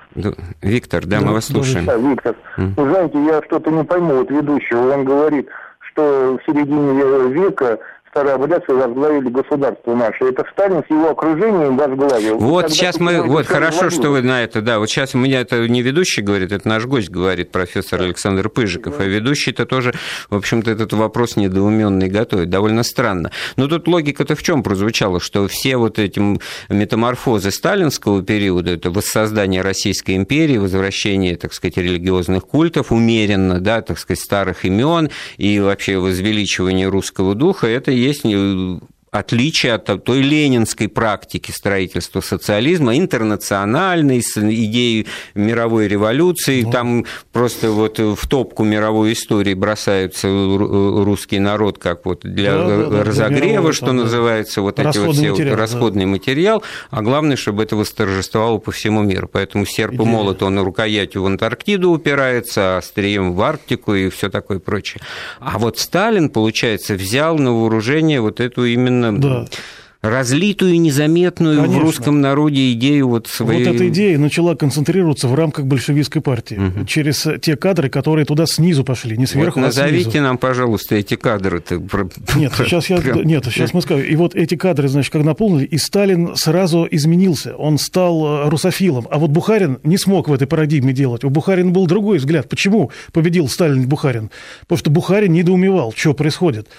[0.61, 1.85] Виктор, да, да мы вас слушаем.
[1.85, 2.73] Да, Виктор, mm.
[2.75, 4.93] вы знаете, я что-то не пойму вот ведущего.
[4.93, 5.47] Он говорит,
[5.91, 7.79] что в середине века
[8.09, 10.25] старообрядцы возглавили государство наше.
[10.25, 12.37] Это Сталин с его окружением возглавил.
[12.39, 15.41] Вот Тогда сейчас мы, вот хорошо, что вы на это, да, вот сейчас у меня
[15.41, 19.03] это не ведущий говорит, это наш гость говорит, профессор Александр Пыжиков, да.
[19.03, 19.93] а ведущий-то тоже,
[20.29, 23.31] в общем-то, этот вопрос недоуменный готовит, довольно странно.
[23.55, 26.19] Но тут логика-то в чем прозвучала, что все вот эти
[26.69, 33.99] метаморфозы сталинского периода, это воссоздание Российской империи, возвращение, так сказать, религиозных культов умеренно, да, так
[33.99, 38.79] сказать, старых имен и вообще возвеличивание русского духа, это есть песни
[39.11, 46.61] отличие от той ленинской практики строительства социализма, интернациональной, с идеей мировой революции.
[46.61, 46.71] Ну.
[46.71, 53.65] Там просто вот в топку мировой истории бросаются русский народ как вот для да, разогрева,
[53.65, 56.11] для что там, называется, вот эти вот все материал, расходный да.
[56.11, 59.29] материал, а главное, чтобы это восторжествовало по всему миру.
[59.31, 64.59] Поэтому серп и молот, он рукоятью в Антарктиду упирается, острием в Арктику и все такое
[64.59, 65.01] прочее.
[65.39, 69.45] А вот Сталин, получается, взял на вооружение вот эту именно совершенно да
[70.01, 71.79] разлитую, незаметную Конечно.
[71.79, 73.65] в русском народе идею вот своей...
[73.65, 76.85] Вот эта идея начала концентрироваться в рамках большевистской партии угу.
[76.85, 80.23] через те кадры, которые туда снизу пошли, не сверху, вот назовите а снизу.
[80.23, 81.61] нам, пожалуйста, эти кадры.
[82.35, 83.23] Нет, сейчас, я, Прям...
[83.23, 84.05] нет, сейчас мы скажем.
[84.05, 87.55] И вот эти кадры, значит, как наполнили, и Сталин сразу изменился.
[87.57, 89.05] Он стал э, русофилом.
[89.11, 91.25] А вот Бухарин не смог в этой парадигме делать.
[91.25, 92.47] У Бухарина был другой взгляд.
[92.47, 94.29] Почему победил Сталин Бухарин?
[94.61, 96.69] Потому что Бухарин недоумевал, что происходит.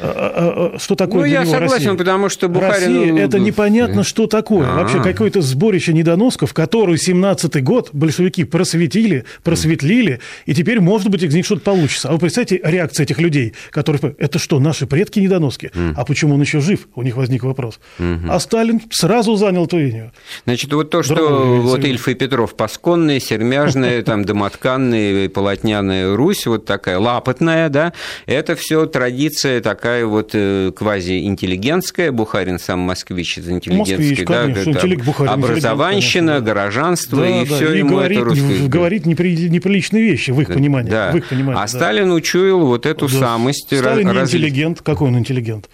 [0.00, 1.94] А, а, а, что такое ну, я согласен, Россия?
[1.94, 2.72] потому что Бухарин...
[2.72, 4.66] Россия– это непонятно, что такое.
[4.66, 4.82] А-а-а.
[4.82, 11.34] Вообще какое-то сборище недоносков, которую 17-й год большевики просветили, просветлили, и теперь, может быть, из
[11.34, 12.08] них что-то получится.
[12.08, 14.14] А вы представьте реакцию этих людей, которые...
[14.18, 15.70] Это что, наши предки недоноски?
[15.96, 16.88] А почему он еще жив?
[16.94, 17.80] У них возник вопрос.
[17.98, 20.12] А Сталин сразу занял эту линию.
[20.44, 26.46] Значит, вот то, что Другой, вот Ильф и Петров пасконные, сермяжные, там, домотканные, полотняная Русь,
[26.46, 27.92] вот такая лапотная, да,
[28.26, 34.70] это все традиция такая такая вот э, квазиинтеллигентская, Бухарин сам москвич из интеллигентской, да, конечно,
[34.70, 38.68] это Бухарин, образованщина, горожанство, да, и да, все и ему говорит, это русское.
[38.68, 40.90] Говорит непри, неприличные вещи в их понимании.
[40.90, 41.10] Да.
[41.12, 41.68] В их понимании а да.
[41.68, 43.18] Сталин учуял вот эту да.
[43.18, 43.66] самость.
[43.66, 44.28] Сталин раз...
[44.28, 44.82] интеллигент.
[44.82, 45.68] Какой он интеллигент?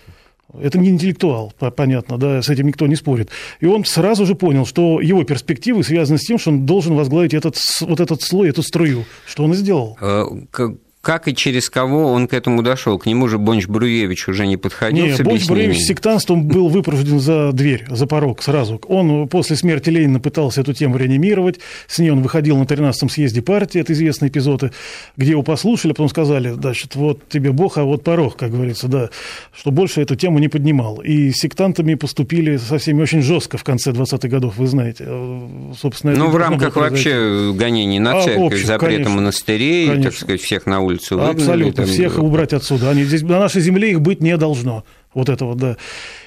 [0.61, 3.29] Это не интеллектуал, понятно, да, с этим никто не спорит.
[3.59, 7.35] И он сразу же понял, что его перспективы связаны с тем, что он должен возглавить
[7.35, 9.05] этот, вот этот слой, эту струю.
[9.27, 9.99] Что он и сделал.
[11.05, 12.99] Как и через кого он к этому дошел?
[12.99, 18.07] К нему же Бонч-Бруевич уже не подходил Нет, Бонч-Бруевич сектантством был выпровожден за дверь, за
[18.07, 18.81] порог сразу.
[18.89, 21.61] Он после смерти Ленина пытался эту тему реанимировать.
[21.89, 24.73] С ней он выходил на 13-м съезде партии, это известные эпизоды,
[25.19, 29.11] где его послушали, потом сказали, значит, вот тебе Бог, а вот порог, как говорится, да,
[29.55, 31.03] что больше эту тему не поднимал.
[31.03, 35.07] И сектантами поступили со всеми очень жестко в конце 20-х годов, вы знаете.
[35.79, 40.11] Собственно, ну, в рамках вообще гонений на церковь, а, общем, запрета конечно, монастырей, конечно.
[40.11, 41.35] так сказать, всех на улице улицу выгнали.
[41.35, 41.85] Абсолютно.
[41.85, 41.87] Там...
[41.87, 42.91] Всех убрать отсюда.
[42.91, 44.85] Они здесь, на нашей земле их быть не должно.
[45.13, 45.77] Вот это вот, да.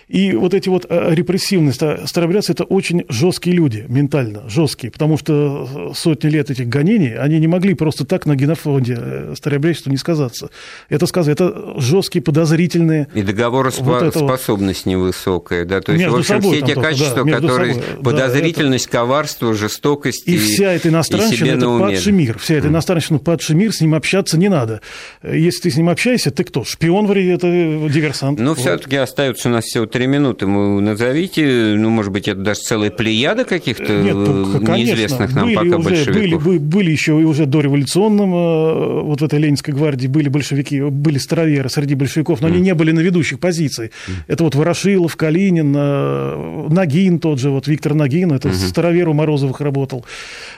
[0.08, 5.92] И вот эти вот э, репрессивные старобрядцы– это очень жесткие люди, ментально жесткие, потому что
[5.96, 10.50] сотни лет этих гонений, они не могли просто так на генофонде э, старообрядчества не сказаться.
[10.88, 13.08] Это сказать, это жесткие, подозрительные.
[13.14, 17.74] И договороспособность вот невысокая, да, то есть, между в общем, все эти качества, да, которые
[17.74, 18.04] собой.
[18.04, 18.98] подозрительность, да, это...
[18.98, 22.38] коварство, жестокость и, и вся эта иностранщина– это падший мир.
[22.40, 24.80] Вся эта иностранщина– падший мир, с ним общаться не надо.
[25.22, 26.64] Если ты с ним общаешься, ты кто?
[26.64, 28.40] Шпион, это диверсант.
[28.40, 28.60] Ну, вот.
[28.60, 32.92] все-таки остаются у нас всего три минуты ему назовите, ну, может быть, это даже целая
[32.92, 36.44] плеяда каких-то Нет, ну, неизвестных нам были пока уже, большевиков.
[36.44, 40.82] Были, были еще и уже до революционном, э, вот в этой Ленинской гвардии были большевики,
[40.84, 42.52] были староверы среди большевиков, но mm.
[42.52, 43.90] они не были на ведущих позициях.
[43.90, 44.14] Mm.
[44.28, 48.70] Это вот Ворошилов, Калинин, э, Нагин тот же, вот Виктор Нагин, это mm-hmm.
[48.70, 50.06] старовер у Морозовых работал.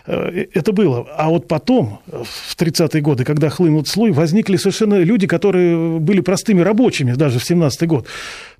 [0.05, 1.07] Э, это было.
[1.15, 6.59] А вот потом, в 30-е годы, когда хлынул слой, возникли совершенно люди, которые были простыми
[6.59, 8.05] рабочими даже в 17-й год.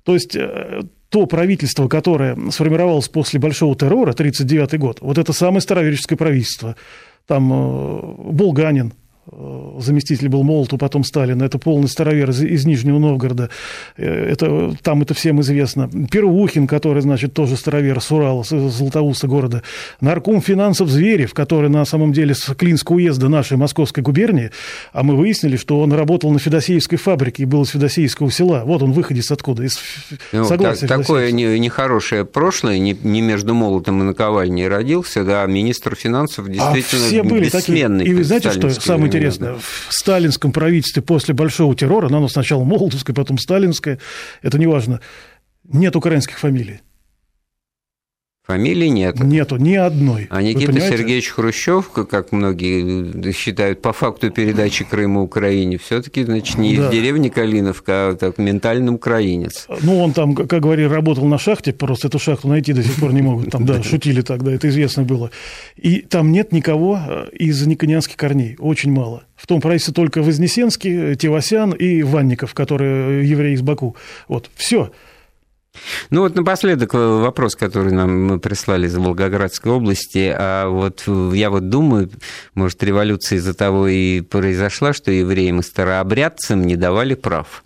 [0.04, 5.60] То есть э, то правительство, которое сформировалось после Большого террора, 1939 год, вот это самое
[5.60, 6.76] староверческое правительство.
[7.26, 8.92] Там э, Булганин,
[9.78, 13.50] заместитель был Молоту, потом Сталин, это полный старовер из, из Нижнего Новгорода,
[13.96, 15.88] э, это, там это всем известно.
[16.10, 19.62] Первухин, который, значит, тоже старовер с Урала, с Златоуста города.
[20.00, 24.50] Нарком финансов Зверев, который на самом деле с Клинского уезда нашей Московской губернии,
[24.92, 28.62] а мы выяснили, что он работал на Федосеевской фабрике и был из Федосеевского села.
[28.64, 29.78] Вот он выходец откуда, из
[30.32, 35.46] ну, согласия так, Такое нехорошее прошлое, не, не между Молотом и наковальней родился, да, а
[35.46, 37.98] министр финансов а действительно а все были бессменный.
[38.00, 38.12] Такие.
[38.12, 43.14] И вы знаете, что самое интересно, в сталинском правительстве после большого террора, оно сначала Молотовское,
[43.14, 43.98] потом Сталинское,
[44.42, 45.00] это неважно,
[45.64, 46.80] нет украинских фамилий.
[48.46, 49.20] Фамилии нет.
[49.20, 50.26] Нету ни одной.
[50.30, 56.76] А Никита Сергеевич Хрущев, как многие считают по факту передачи Крыма Украине, все-таки, значит, не
[56.76, 56.86] да.
[56.86, 59.68] из деревни Калиновка, а так ментальный украинец.
[59.82, 63.12] Ну, он там, как говорили, работал на шахте, просто эту шахту найти до сих пор
[63.12, 63.50] не могут.
[63.50, 65.30] Там, да, шутили тогда, это известно было.
[65.76, 69.24] И там нет никого э, из никонианских корней, очень мало.
[69.36, 73.96] В том правительстве только Вознесенский, Тевасян и Ванников, который еврей из Баку.
[74.28, 74.90] Вот, все.
[76.10, 80.34] Ну вот напоследок вопрос, который нам прислали из Волгоградской области.
[80.36, 82.10] А вот я вот думаю,
[82.54, 87.62] может, революция из-за того и произошла, что евреям и старообрядцам не давали прав.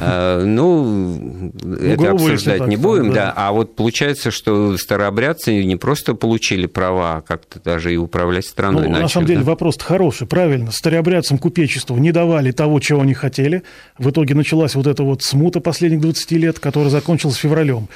[0.00, 3.32] А, ну, это обсуждать не будем, да.
[3.36, 8.88] А вот получается, что старообрядцы не просто получили права, а как-то даже и управлять страной
[8.88, 9.02] начали.
[9.02, 10.70] На самом деле вопрос хороший, правильно.
[10.70, 13.62] Старообрядцам купечеству не давали того, чего они хотели.
[13.98, 17.88] В итоге началась вот эта вот смута последних 20 лет, которая закончилась февралем.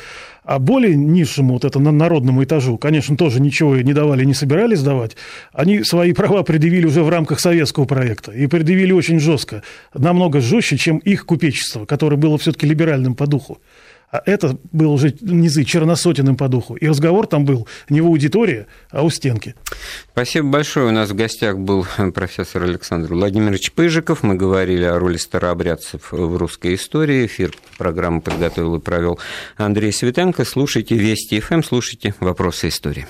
[0.51, 5.17] А более низшему, вот это народному этажу, конечно, тоже ничего не давали, не собирались давать.
[5.53, 8.33] Они свои права предъявили уже в рамках советского проекта.
[8.33, 9.63] И предъявили очень жестко.
[9.95, 13.59] Намного жестче, чем их купечество, которое было все-таки либеральным по духу.
[14.11, 16.75] А это был уже низы черносотенным по духу.
[16.75, 19.55] И разговор там был не в аудитории, а у стенки.
[20.13, 20.89] Спасибо большое.
[20.89, 24.23] У нас в гостях был профессор Александр Владимирович Пыжиков.
[24.23, 27.27] Мы говорили о роли старообрядцев в русской истории.
[27.27, 29.21] Эфир программы подготовил и провел
[29.57, 30.45] Андрей Светенко.
[30.45, 33.07] Слушайте Вести ФМ, слушайте «Вопросы истории».